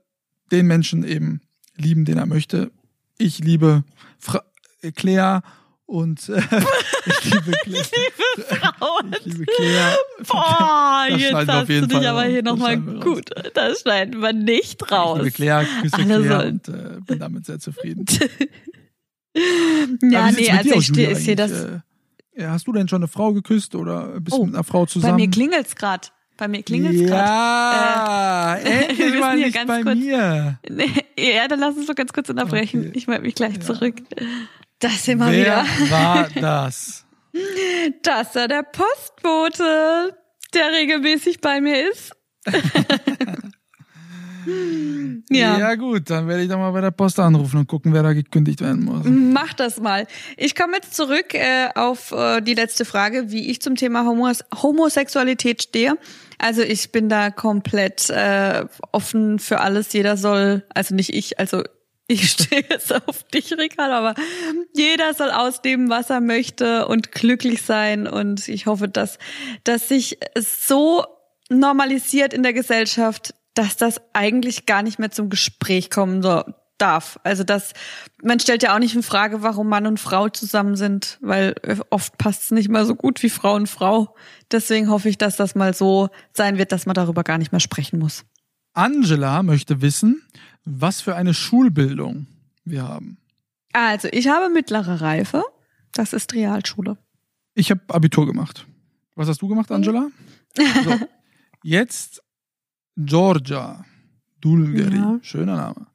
[0.51, 1.41] den Menschen eben
[1.77, 2.71] lieben, den er möchte.
[3.19, 3.85] Ich liebe
[4.19, 4.43] Fra
[4.83, 5.43] äh, Claire
[5.87, 6.41] und äh,
[7.07, 7.83] ich liebe Claire.
[7.83, 9.17] Ich liebe Frauen.
[9.19, 9.97] Ich liebe Claire.
[10.29, 13.31] Boah, das jetzt hast du dich aber hier nochmal gut.
[13.55, 15.19] Das schneiden wir nicht raus.
[15.19, 16.61] Ich liebe Claire, küsse Alle Claire sollen.
[16.65, 18.07] und äh, bin damit sehr zufrieden.
[19.35, 21.53] Ja, nee, also ich stehe sehe das.
[22.37, 24.87] Äh, hast du denn schon eine Frau geküsst oder bist du oh, mit einer Frau
[24.87, 25.15] zusammen?
[25.15, 26.13] Bei mir klingelt's grad.
[26.37, 28.65] Bei mir klingelt's ja, grad.
[28.65, 30.59] Ja, äh, endlich mal nicht bei kurz, mir.
[30.69, 32.89] Nee, ja, dann lass uns doch ganz kurz unterbrechen.
[32.89, 32.93] Okay.
[32.95, 33.61] Ich melde mich gleich ja.
[33.61, 33.97] zurück.
[34.81, 35.91] Das immer Wer wieder.
[35.91, 37.05] war das?
[38.03, 40.17] Das war der Postbote,
[40.53, 42.13] der regelmäßig bei mir ist.
[45.31, 45.59] Ja.
[45.59, 48.13] ja gut, dann werde ich doch mal bei der Post anrufen und gucken, wer da
[48.13, 49.05] gekündigt werden muss.
[49.05, 50.07] Mach das mal.
[50.37, 54.45] Ich komme jetzt zurück äh, auf äh, die letzte Frage, wie ich zum Thema Homos
[54.63, 55.97] Homosexualität stehe.
[56.39, 59.93] Also ich bin da komplett äh, offen für alles.
[59.93, 61.63] Jeder soll, also nicht ich, also
[62.07, 64.15] ich stehe jetzt auf dich, Ricard, aber
[64.75, 68.07] jeder soll ausnehmen, was er möchte und glücklich sein.
[68.07, 69.19] Und ich hoffe, dass,
[69.65, 71.05] dass sich so
[71.49, 76.55] normalisiert in der Gesellschaft, dass das eigentlich gar nicht mehr zum Gespräch kommen soll.
[76.77, 77.21] darf.
[77.23, 77.73] Also das,
[78.23, 81.55] man stellt ja auch nicht in Frage, warum Mann und Frau zusammen sind, weil
[81.91, 84.17] oft passt es nicht mal so gut wie Frau und Frau.
[84.51, 87.61] Deswegen hoffe ich, dass das mal so sein wird, dass man darüber gar nicht mehr
[87.61, 88.25] sprechen muss.
[88.73, 90.23] Angela möchte wissen,
[90.65, 92.27] was für eine Schulbildung
[92.65, 93.19] wir haben.
[93.73, 95.45] Also, ich habe mittlere Reife.
[95.93, 96.99] Das ist Realschule.
[97.55, 98.67] Ich habe Abitur gemacht.
[99.15, 100.09] Was hast du gemacht, Angela?
[100.85, 100.99] So,
[101.63, 102.23] jetzt
[102.97, 103.85] Georgia
[104.41, 104.97] Dulgeri.
[104.97, 105.19] Ja.
[105.23, 105.87] Schöner Name.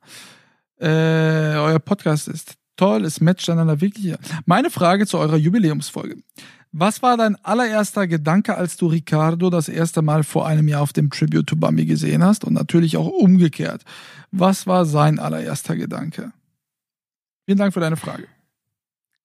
[0.80, 4.16] Äh, euer Podcast ist toll, es matcht einander wirklich.
[4.46, 6.18] Meine Frage zu eurer Jubiläumsfolge.
[6.72, 10.94] Was war dein allererster Gedanke, als du Ricardo das erste Mal vor einem Jahr auf
[10.94, 12.46] dem Tribute to Bambi gesehen hast?
[12.46, 13.84] Und natürlich auch umgekehrt.
[14.32, 16.32] Was war sein allererster Gedanke?
[17.46, 18.28] Vielen Dank für deine Frage.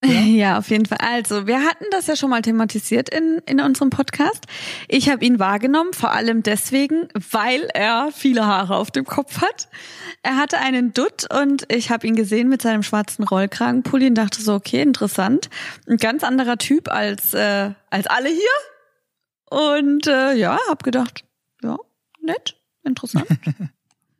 [0.34, 0.58] Ja.
[0.58, 0.98] auf jeden Fall.
[1.00, 4.46] Also, wir hatten das ja schon mal thematisiert in, in unserem Podcast.
[4.88, 9.68] Ich habe ihn wahrgenommen, vor allem deswegen, weil er viele Haare auf dem Kopf hat.
[10.22, 14.40] Er hatte einen Dutt und ich habe ihn gesehen mit seinem schwarzen Rollkragenpulli und dachte
[14.40, 15.50] so, okay, interessant.
[15.88, 18.38] Ein ganz anderer Typ als, äh, als alle hier.
[19.50, 21.24] Und äh, ja, hab gedacht,
[21.62, 21.78] ja,
[22.20, 23.26] nett, interessant.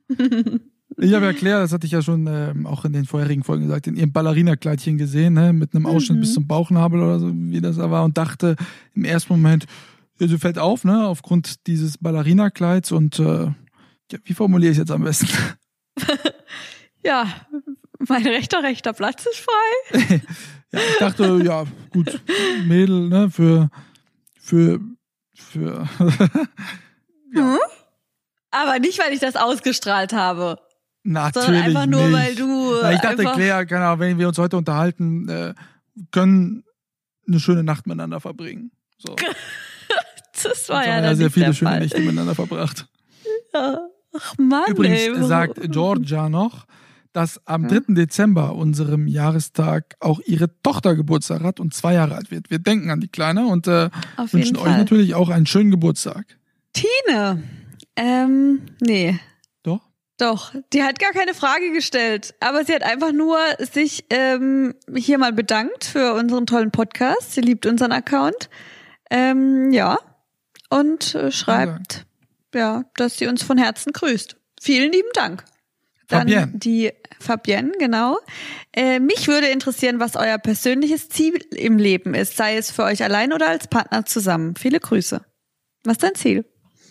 [0.97, 3.87] Ich habe erklärt, das hatte ich ja schon ähm, auch in den vorherigen Folgen gesagt,
[3.87, 6.21] in ihrem Ballerina-Kleidchen gesehen, ne, mit einem Ausschnitt Mhm.
[6.21, 8.57] bis zum Bauchnabel oder so, wie das da war, und dachte
[8.95, 9.67] im ersten Moment,
[10.21, 13.47] ja, so fällt auf, ne, aufgrund dieses Ballerina-Kleids und äh,
[14.13, 15.29] ja, wie formuliere ich es jetzt am besten?
[17.05, 17.27] ja,
[18.07, 20.21] mein rechter, rechter Platz ist frei.
[20.73, 22.21] ja, ich dachte, ja, gut,
[22.67, 23.71] Mädel, ne, für,
[24.39, 24.81] für,
[25.35, 25.89] für,
[27.33, 27.59] Hm?
[28.53, 30.61] Aber nicht, weil ich das ausgestrahlt habe,
[31.05, 32.13] natürlich sondern einfach nur, nicht.
[32.13, 32.81] weil du.
[32.83, 35.55] Ja, ich dachte, Claire, Ahnung, wenn wir uns heute unterhalten, äh,
[36.11, 36.65] können
[37.29, 38.73] eine schöne Nacht miteinander verbringen.
[38.99, 39.15] So.
[40.43, 41.81] Das war ja, haben dann ja sehr viele der schöne Fall.
[41.81, 42.89] Nächte miteinander verbracht.
[43.55, 43.79] Ja.
[44.17, 45.25] Ach Mann, Übrigens ey.
[45.25, 46.67] sagt Georgia noch,
[47.13, 47.81] dass am Ja.
[47.81, 47.95] 3.
[47.95, 52.51] Dezember, unserem Jahrestag, auch ihre Tochter Geburtstag hat und zwei Jahre alt wird.
[52.51, 53.91] Wir denken an die Kleine und äh,
[54.33, 56.27] wünschen euch natürlich auch einen schönen Geburtstag.
[56.73, 57.43] Tine.
[57.97, 59.19] Ähm, nee.
[60.17, 60.55] Doch?
[60.73, 65.33] Die hat gar keine Frage gestellt, aber sie hat einfach nur sich ähm, hier mal
[65.33, 67.33] bedankt für unseren tollen Podcast.
[67.33, 68.49] Sie liebt unseren Account.
[69.11, 69.99] Ähm, ja.
[70.71, 72.07] Und äh, schreibt,
[72.55, 74.37] ja, dass sie uns von Herzen grüßt.
[74.61, 75.45] Vielen lieben Dank.
[76.09, 76.53] Dann Fabienne.
[76.55, 78.19] die Fabienne, genau.
[78.73, 83.03] Äh, mich würde interessieren, was euer persönliches Ziel im Leben ist, sei es für euch
[83.03, 84.55] allein oder als Partner zusammen.
[84.57, 85.25] Viele Grüße.
[85.85, 86.45] Was ist dein Ziel?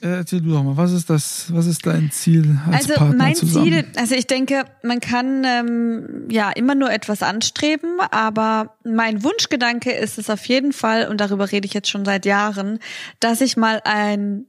[0.04, 3.16] Äh, erzähl du doch mal, was ist das, was ist dein Ziel als also Partner
[3.16, 3.66] mein zusammen?
[3.66, 9.94] Ziel, also ich denke, man kann ähm, ja immer nur etwas anstreben, aber mein Wunschgedanke
[9.94, 12.80] ist es auf jeden Fall, und darüber rede ich jetzt schon seit Jahren,
[13.22, 14.46] dass ich mal ein,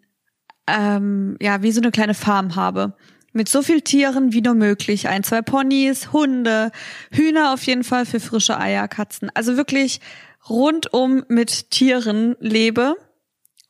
[0.67, 2.97] ähm, ja, wie so eine kleine Farm habe.
[3.33, 5.09] Mit so viel Tieren wie nur möglich.
[5.09, 6.73] Ein, zwei Ponys, Hunde,
[7.13, 9.31] Hühner auf jeden Fall für frische Eier, Katzen.
[9.35, 10.01] Also wirklich
[10.49, 12.97] rundum mit Tieren lebe.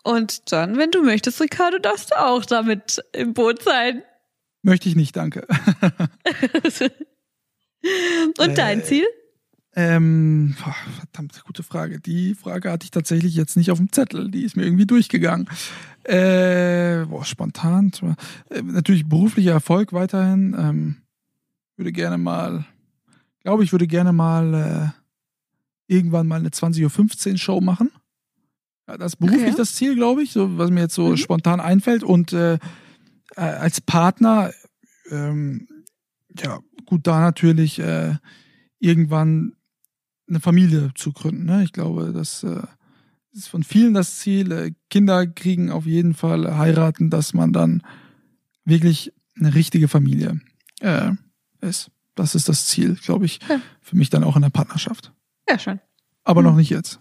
[0.05, 4.03] Und dann, wenn du möchtest, Ricardo, darfst du auch damit im Boot sein.
[4.63, 5.47] Möchte ich nicht, danke.
[8.39, 9.05] Und dein Äh, Ziel?
[9.77, 12.01] Ähm, boah, verdammt, gute Frage.
[12.01, 14.31] Die Frage hatte ich tatsächlich jetzt nicht auf dem Zettel.
[14.31, 15.49] Die ist mir irgendwie durchgegangen.
[16.05, 17.91] Äh, boah, spontan.
[18.51, 20.55] Äh, natürlich beruflicher Erfolg weiterhin.
[20.59, 20.97] Ähm,
[21.77, 22.65] würde gerne mal,
[23.41, 24.93] glaube ich, würde gerne mal
[25.89, 27.91] äh, irgendwann mal eine 20.15 Uhr Show machen.
[28.87, 29.55] Das beruflich Okay.
[29.57, 31.17] das Ziel, glaube ich, so was mir jetzt so Mhm.
[31.17, 32.03] spontan einfällt.
[32.03, 34.53] Und äh, äh, als Partner,
[35.11, 35.69] ähm,
[36.39, 38.17] ja, gut, da natürlich äh,
[38.79, 39.55] irgendwann
[40.29, 41.45] eine Familie zu gründen.
[41.45, 41.65] Ne?
[41.65, 42.63] Ich glaube, das äh,
[43.33, 44.53] ist von vielen das Ziel.
[44.53, 47.83] Äh, Kinder kriegen auf jeden Fall heiraten, dass man dann
[48.65, 50.41] wirklich eine richtige Familie
[50.81, 51.11] äh,
[51.61, 51.91] ist.
[52.15, 53.61] Das ist das Ziel, glaube ich, Ja.
[53.81, 55.13] für mich dann auch in der Partnerschaft.
[55.49, 55.81] Ja, schon.
[56.23, 56.49] Aber Mhm.
[56.49, 56.99] noch nicht jetzt.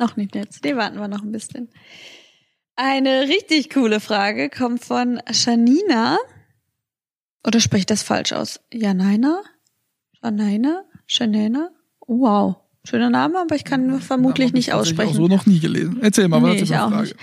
[0.00, 0.64] Noch nicht jetzt.
[0.64, 1.68] Nee, warten wir noch ein bisschen.
[2.74, 6.16] Eine richtig coole Frage kommt von Janina.
[7.46, 8.60] Oder spreche ich das falsch aus?
[8.72, 9.42] Janina?
[10.22, 10.84] Janina?
[11.06, 11.70] Janina?
[12.06, 12.56] Wow.
[12.84, 15.10] Schöner Name, aber ich kann vermutlich Aber hab ich nicht aussprechen.
[15.10, 15.98] Auch so noch nie gelesen.
[16.00, 17.10] Erzähl mal, was Nee, ist ich eine nicht.
[17.10, 17.14] Frage?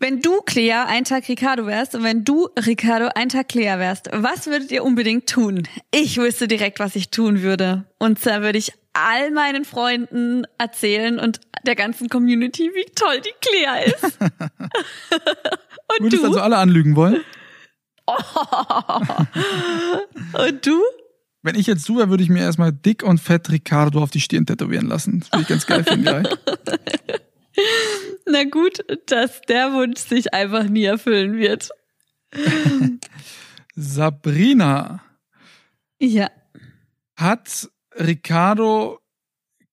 [0.00, 4.08] Wenn du, Clea, ein Tag Ricardo wärst und wenn du, Ricardo, ein Tag Clea wärst,
[4.12, 5.62] was würdet ihr unbedingt tun?
[5.92, 7.84] Ich wüsste direkt, was ich tun würde.
[7.98, 13.34] Und zwar würde ich all meinen Freunden erzählen und der ganzen Community, wie toll die
[13.40, 14.04] Clea ist.
[14.20, 14.30] und
[16.00, 16.24] Würdest du du?
[16.26, 17.22] also alle anlügen wollen?
[20.32, 20.82] und du?
[21.42, 24.20] Wenn ich jetzt du wäre, würde ich mir erstmal dick und fett Ricardo auf die
[24.20, 25.20] Stirn tätowieren lassen.
[25.20, 26.26] Das würde ich ganz geil finden, gleich.
[28.26, 31.70] Na gut, dass der Wunsch sich einfach nie erfüllen wird.
[33.74, 35.02] Sabrina.
[36.00, 36.30] Ja.
[37.16, 38.98] Hat Ricardo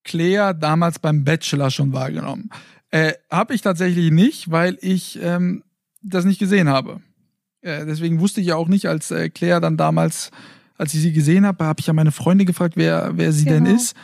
[0.04, 2.50] Claire damals beim Bachelor schon wahrgenommen?
[2.90, 5.64] Äh, habe ich tatsächlich nicht, weil ich ähm,
[6.02, 7.00] das nicht gesehen habe.
[7.62, 10.30] Äh, deswegen wusste ich ja auch nicht, als äh, Claire dann damals,
[10.78, 13.64] als ich sie gesehen habe, habe ich ja meine Freunde gefragt, wer, wer sie Genau.
[13.64, 13.94] denn ist,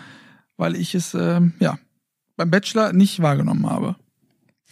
[0.56, 1.78] weil ich es ähm, ja
[2.36, 3.94] beim Bachelor nicht wahrgenommen habe.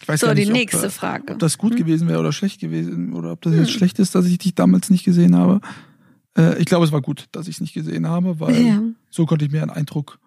[0.01, 1.31] Ich weiß So, gar die nicht, ob, nächste äh, Frage.
[1.33, 1.77] ob das gut Hm.
[1.79, 3.59] gewesen wäre oder schlecht gewesen oder ob das Hm.
[3.59, 5.61] jetzt schlecht ist, dass ich dich damals nicht gesehen habe.
[6.37, 9.25] Äh, ich glaube, es war gut, dass ich es nicht gesehen habe, weil Ja, so
[9.25, 10.19] konnte ich mir einen Eindruck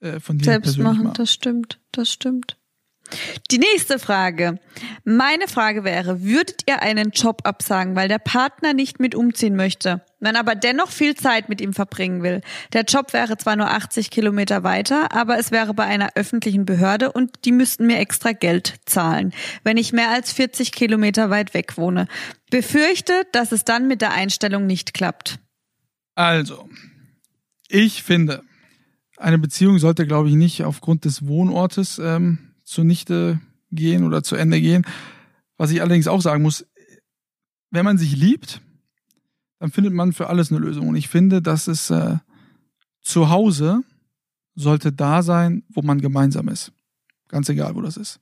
[0.00, 1.14] äh, von dir selbst machen, machen.
[1.14, 2.56] das stimmt, das stimmt.
[3.50, 4.60] Die nächste Frage.
[5.04, 10.04] Meine Frage wäre, würdet ihr einen Job absagen, weil der Partner nicht mit umziehen möchte,
[10.20, 12.40] man aber dennoch viel Zeit mit ihm verbringen will?
[12.72, 17.12] Der Job wäre zwar nur 80 Kilometer weiter, aber es wäre bei einer öffentlichen Behörde
[17.12, 19.32] und die müssten mir extra Geld zahlen,
[19.64, 22.06] wenn ich mehr als 40 Kilometer weit weg wohne.
[22.50, 25.38] Befürchte, dass es dann mit der Einstellung nicht klappt.
[26.14, 26.68] Also,
[27.68, 28.42] ich finde,
[29.16, 34.60] eine Beziehung sollte, glaube ich, nicht aufgrund des Wohnortes ähm, zunichte gehen oder zu Ende
[34.60, 34.84] gehen.
[35.56, 36.66] Was ich allerdings auch sagen muss,
[37.70, 38.60] wenn man sich liebt,
[39.60, 40.88] dann findet man für alles eine Lösung.
[40.88, 42.16] Und ich finde, dass es äh,
[43.02, 43.82] zu Hause
[44.56, 46.72] sollte da sein, wo man gemeinsam ist.
[47.28, 48.20] Ganz egal, wo das ist.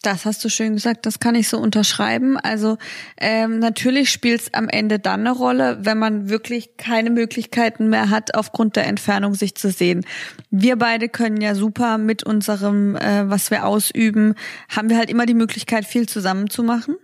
[0.00, 2.36] Das hast du schön gesagt, das kann ich so unterschreiben.
[2.36, 2.76] Also
[3.18, 8.10] ähm, natürlich spielt es am Ende dann eine Rolle, wenn man wirklich keine Möglichkeiten mehr
[8.10, 10.04] hat, aufgrund der Entfernung sich zu sehen.
[10.50, 14.34] Wir beide können ja super mit unserem, äh, was wir ausüben,
[14.68, 16.96] haben wir halt immer die Möglichkeit, viel zusammen zu machen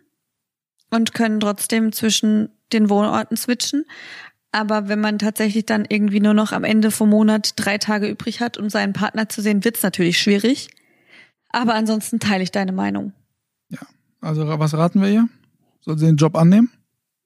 [0.91, 3.85] und können trotzdem zwischen den Wohnorten switchen.
[4.51, 8.41] Aber wenn man tatsächlich dann irgendwie nur noch am Ende vom Monat drei Tage übrig
[8.41, 10.71] hat, um seinen Partner zu sehen, wird's natürlich schwierig.
[11.51, 13.13] Aber ansonsten teile ich deine Meinung.
[14.21, 15.29] Also, was raten wir ihr?
[15.81, 16.71] Soll sie den Job annehmen?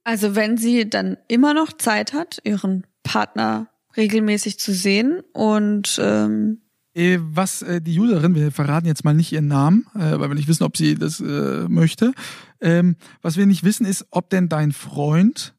[0.04, 6.60] Also wenn sie dann immer noch Zeit hat, ihren Partner regelmäßig zu sehen und ähm,
[6.94, 10.34] Äh, Was äh, die Userin, wir verraten jetzt mal nicht ihren Namen, äh, weil wir
[10.34, 12.12] nicht wissen, ob sie das äh, möchte.
[12.62, 15.54] Ähm, was wir nicht wissen, ist, ob denn dein Freund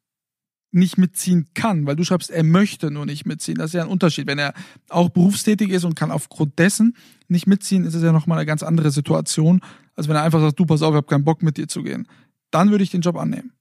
[0.71, 3.57] nicht mitziehen kann, weil du schreibst, er möchte nur nicht mitziehen.
[3.57, 4.25] Das ist ja ein Unterschied.
[4.25, 4.53] Wenn er
[4.89, 6.95] auch berufstätig ist und kann aufgrund dessen
[7.27, 9.61] nicht mitziehen, ist es ja nochmal eine ganz andere Situation,
[9.95, 11.83] als wenn er einfach sagt, du pass auf, ich habe keinen Bock mit dir zu
[11.83, 12.07] gehen.
[12.49, 13.51] Dann würde ich den Job annehmen.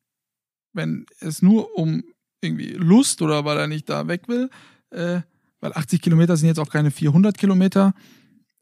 [0.72, 2.02] Wenn es nur um
[2.40, 4.48] irgendwie Lust oder weil er nicht da weg will,
[4.90, 5.20] äh,
[5.60, 7.92] weil 80 Kilometer sind jetzt auch keine 400 Kilometer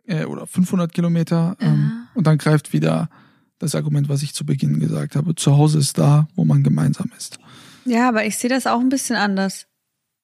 [0.06, 1.56] äh, oder 500 Kilometer.
[1.60, 3.08] Ähm, und dann greift wieder
[3.60, 5.36] das Argument, was ich zu Beginn gesagt habe.
[5.36, 7.38] Zu Hause ist da, wo man gemeinsam ist.
[7.84, 9.66] ja, aber ich sehe das auch ein bisschen anders.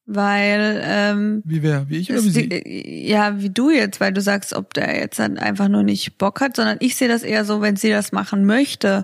[0.09, 1.89] Weil ähm, Wie wer?
[1.89, 2.49] Wie ich oder wie die, sie?
[2.49, 6.17] äh, ja, wie du jetzt, weil du sagst, ob der jetzt dann einfach nur nicht
[6.17, 9.03] Bock hat, sondern ich sehe das eher so, wenn sie das machen möchte,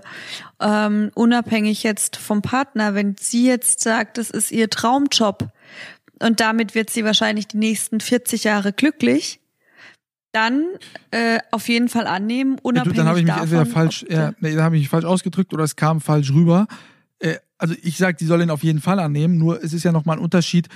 [0.61, 5.49] ähm, unabhängig jetzt vom Partner, wenn sie jetzt sagt, das ist ihr Traumjob
[6.21, 9.41] und damit wird sie wahrscheinlich die nächsten 40 Jahre glücklich,
[10.33, 10.65] dann
[11.11, 14.05] äh, auf jeden Fall annehmen, Ja, du, unabhängig dann habe ich mich davon, entweder falsch,
[14.09, 16.67] ja, nee, dann habe ich mich falsch ausgedrückt oder es kam falsch rüber.
[17.19, 19.91] Äh, also ich sage, die soll ihn auf jeden Fall annehmen, nur es ist ja
[19.91, 20.67] nochmal ein Unterschied,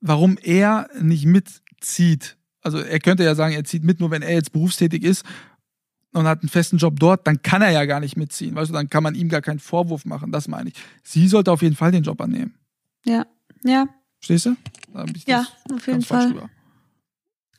[0.00, 2.36] warum er nicht mitzieht.
[2.62, 5.24] Also er könnte ja sagen, er zieht mit, nur wenn er jetzt berufstätig ist
[6.12, 8.54] und hat einen festen Job dort, dann kann er ja gar nicht mitziehen.
[8.54, 10.74] Weißt du, dann kann man ihm gar keinen Vorwurf machen, das meine ich.
[11.02, 12.54] Sie sollte auf jeden Fall den Job annehmen.
[13.04, 13.26] Ja,
[13.62, 13.86] ja,
[14.24, 14.56] Verstehst du?
[15.26, 16.28] Ja, auf jeden Fall.
[16.28, 16.48] rüber.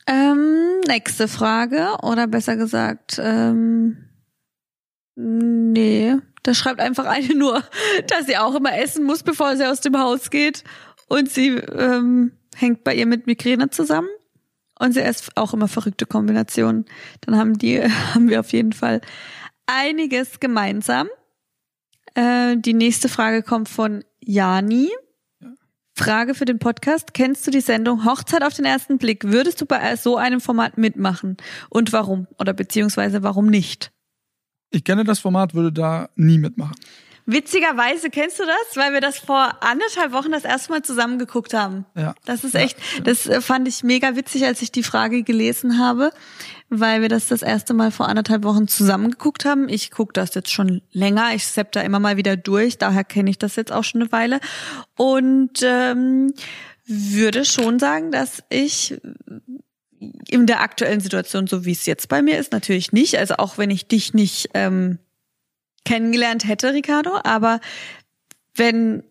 [0.06, 4.08] Ähm, nächste Frage oder besser gesagt, ähm,
[5.16, 7.62] nee, da schreibt einfach eine nur,
[8.06, 10.62] dass sie auch immer essen muss, bevor sie aus dem Haus geht
[11.08, 14.08] und sie ähm, hängt bei ihr mit Migräne zusammen
[14.78, 16.84] und sie isst auch immer verrückte Kombinationen.
[17.22, 17.82] Dann haben die
[18.14, 19.00] haben wir auf jeden Fall
[19.66, 21.08] einiges gemeinsam.
[22.14, 24.90] Äh, die nächste Frage kommt von Jani.
[25.98, 27.14] Frage für den Podcast.
[27.14, 29.24] Kennst du die Sendung Hochzeit auf den ersten Blick?
[29.24, 31.38] Würdest du bei so einem Format mitmachen?
[31.70, 32.26] Und warum?
[32.38, 33.92] Oder beziehungsweise warum nicht?
[34.70, 36.76] Ich kenne das Format, würde da nie mitmachen.
[37.26, 41.54] Witzigerweise kennst du das, weil wir das vor anderthalb Wochen das erste Mal zusammen geguckt
[41.54, 41.84] haben.
[41.96, 42.14] Ja.
[42.24, 45.78] Das ist Ja, echt, das äh, fand ich mega witzig, als ich die Frage gelesen
[45.78, 46.12] habe,
[46.68, 49.68] weil wir das das erste Mal vor anderthalb Wochen zusammen geguckt haben.
[49.68, 53.30] Ich gucke das jetzt schon länger, ich sepp da immer mal wieder durch, daher kenne
[53.30, 54.38] ich das jetzt auch schon eine Weile
[54.96, 56.32] und ähm,
[56.86, 59.00] würde schon sagen, dass ich
[60.28, 63.18] in der aktuellen Situation, so wie es jetzt bei mir ist, natürlich nicht.
[63.18, 64.98] Also auch wenn ich dich nicht ähm,
[65.86, 67.60] kennengelernt hätte, Ricardo, aber
[68.54, 69.02] wenn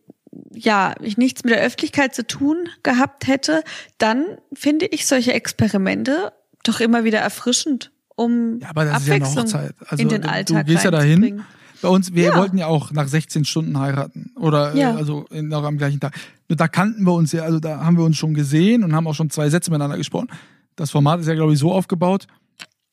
[0.54, 3.64] ja, ich nichts mit der Öffentlichkeit zu tun gehabt hätte,
[3.98, 9.16] dann finde ich solche Experimente doch immer wieder erfrischend, um Ja, aber das ist ja
[9.16, 9.76] eine Abwechslung Hochzeit.
[9.88, 11.44] Also in den du Alltag gehst ja dahin.
[11.82, 12.36] Bei uns, wir Ja.
[12.36, 14.32] wollten ja auch nach 16 Stunden heiraten.
[14.38, 14.92] Oder Ja.
[14.94, 16.14] äh, also in, noch am gleichen Tag.
[16.50, 19.08] Nur da kannten wir uns ja, also da haben wir uns schon gesehen und haben
[19.08, 20.28] auch schon zwei Sätze miteinander gesprochen.
[20.76, 22.28] Das Format ist ja, glaube ich, so aufgebaut,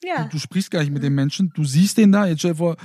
[0.05, 0.25] Ja.
[0.31, 2.77] du sprichst gar nicht mit dem Menschen, du siehst den da, jetzt stell dir vor,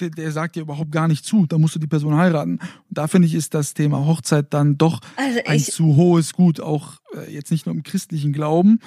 [0.00, 2.58] der, der sagt dir überhaupt gar nicht zu, da musst du die Person heiraten.
[2.58, 6.32] Und da finde ich, ist das Thema Hochzeit dann doch Also ein ich, zu hohes
[6.32, 8.80] Gut, auch äh, jetzt nicht nur im christlichen Glauben,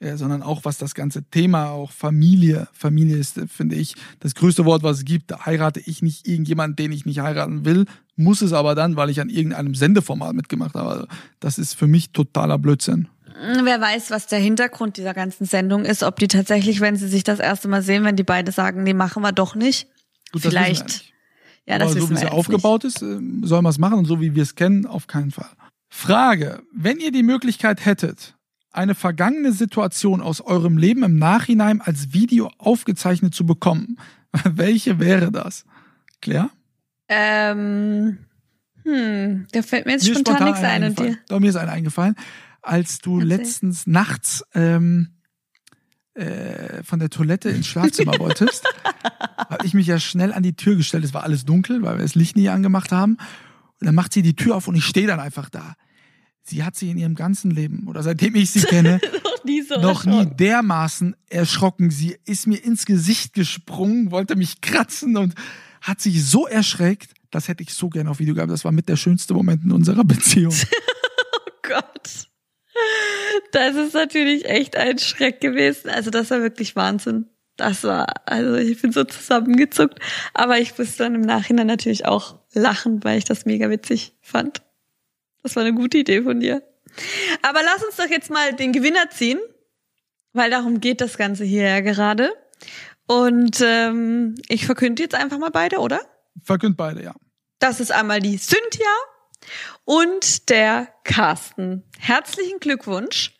[0.00, 4.34] äh, sondern auch was das ganze Thema, auch Familie, Familie ist, äh, finde ich, das
[4.34, 5.30] größte Wort, was es gibt.
[5.30, 7.84] Da heirate ich nicht irgendjemanden, den ich nicht heiraten will,
[8.16, 10.88] muss es aber dann, weil ich an irgendeinem Sendeformat mitgemacht habe.
[10.88, 11.06] Also,
[11.38, 13.08] das ist für mich totaler Blödsinn.
[13.62, 17.24] wer weiß, was der Hintergrund dieser ganzen Sendung ist, ob die tatsächlich, wenn sie sich
[17.24, 19.86] das erste Mal sehen, wenn die beide sagen, nee, machen wir doch nicht.
[20.32, 20.84] Gut, das wissen wir Vielleicht.
[20.84, 21.12] nicht.
[21.66, 23.70] Ja, das Aber so wissen wie wir es ja jetzt aufgebaut ist, äh, soll man
[23.70, 25.50] es machen und so wie wir es kennen, auf keinen Fall.
[25.88, 28.36] Frage, wenn ihr die Möglichkeit hättet,
[28.72, 33.98] eine vergangene Situation aus eurem Leben im Nachhinein als Video aufgezeichnet zu bekommen,
[34.44, 35.64] welche wäre das?
[36.20, 36.44] Claire?
[36.44, 36.54] nicht.
[37.10, 38.18] Ähm,
[38.84, 41.18] hm, da fällt mir jetzt Mir ist spontan, nichts ein und dir.
[41.28, 42.14] Doch, mir ist eine eingefallen,
[42.62, 43.28] als du Erzähl.
[43.28, 45.16] letztens nachts ähm,
[46.14, 48.64] äh, von der Toilette ins Schlafzimmer wolltest,
[49.38, 51.04] habe ich mich ja schnell an die Tür gestellt.
[51.04, 53.16] Es war alles dunkel, weil wir das Licht nie angemacht haben.
[53.80, 55.74] Und dann macht sie die Tür auf und ich stehe dann einfach da.
[56.42, 59.80] Sie hat sich in ihrem ganzen Leben oder seitdem ich sie kenne Noch nie so.
[59.80, 61.90] noch nie dermaßen erschrocken.
[61.90, 65.34] Sie ist mir ins Gesicht gesprungen, wollte mich kratzen und
[65.80, 67.12] hat sich so erschreckt.
[67.30, 68.50] Das hätte ich so gerne auf Video gehabt.
[68.50, 70.52] Das war mit der schönste Moment in unserer Beziehung.
[73.52, 75.90] Das ist natürlich echt ein Schreck gewesen.
[75.90, 77.26] Also das war wirklich Wahnsinn.
[77.56, 79.98] Das war, also ich bin so zusammengezuckt.
[80.34, 84.62] Aber ich musste dann im Nachhinein natürlich auch lachen, weil ich das mega witzig fand.
[85.42, 86.62] Das war eine gute Idee von dir.
[87.42, 89.38] Aber lass uns doch jetzt mal den Gewinner ziehen,
[90.32, 92.32] weil darum geht das Ganze hier ja gerade.
[93.06, 96.00] Und ähm, ich verkünde jetzt einfach mal beide, oder?
[96.42, 97.14] Verkündet beide, ja.
[97.58, 98.86] Das ist einmal die Cynthia
[99.84, 101.84] und der Carsten.
[101.98, 103.38] Herzlichen Glückwunsch.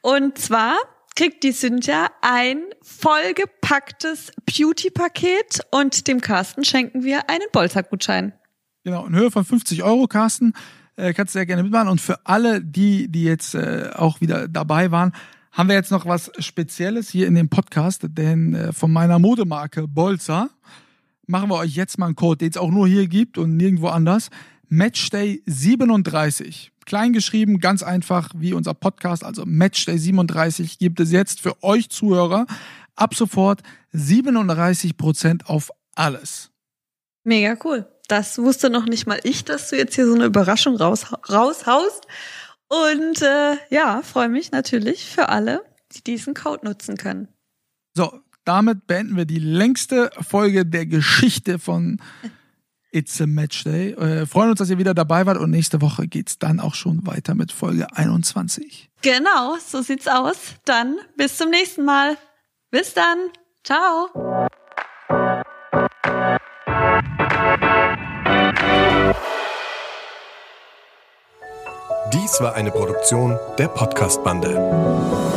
[0.00, 0.76] Und zwar
[1.16, 8.32] kriegt die Cynthia ein vollgepacktes Beauty-Paket und dem Carsten schenken wir einen Bolzer-Gutschein.
[8.84, 10.54] Genau, in Höhe von 50 Euro, Carsten.
[10.96, 11.88] Äh, kannst du sehr gerne mitmachen.
[11.88, 15.12] Und für alle, die, die jetzt äh, auch wieder dabei waren,
[15.52, 19.88] haben wir jetzt noch was Spezielles hier in dem Podcast, denn äh, von meiner Modemarke
[19.88, 20.50] Bolzer
[21.26, 23.88] machen wir euch jetzt mal einen Code, den es auch nur hier gibt und nirgendwo
[23.88, 24.30] anders.
[24.72, 26.70] Matchday 37.
[26.86, 29.24] Klein geschrieben, ganz einfach wie unser Podcast.
[29.24, 32.46] Also Matchday 37 gibt es jetzt für euch Zuhörer
[32.94, 33.62] ab sofort
[33.92, 36.50] 37% auf alles.
[37.24, 37.88] Mega cool.
[38.06, 42.06] Das wusste noch nicht mal ich, dass du jetzt hier so eine Überraschung raus, raushaust.
[42.68, 47.26] Und äh, ja, freue mich natürlich für alle, die diesen Code nutzen können.
[47.96, 52.00] So, damit beenden wir die längste Folge der Geschichte von
[52.92, 53.92] It's a Match Day.
[53.92, 57.06] Äh, freuen uns, dass ihr wieder dabei wart und nächste Woche geht's dann auch schon
[57.06, 58.90] weiter mit Folge 21.
[59.02, 60.54] Genau, so sieht's aus.
[60.64, 62.16] Dann bis zum nächsten Mal.
[62.70, 63.18] Bis dann.
[63.64, 64.08] Ciao.
[72.12, 75.29] Dies war eine Produktion der Podcast-Bande.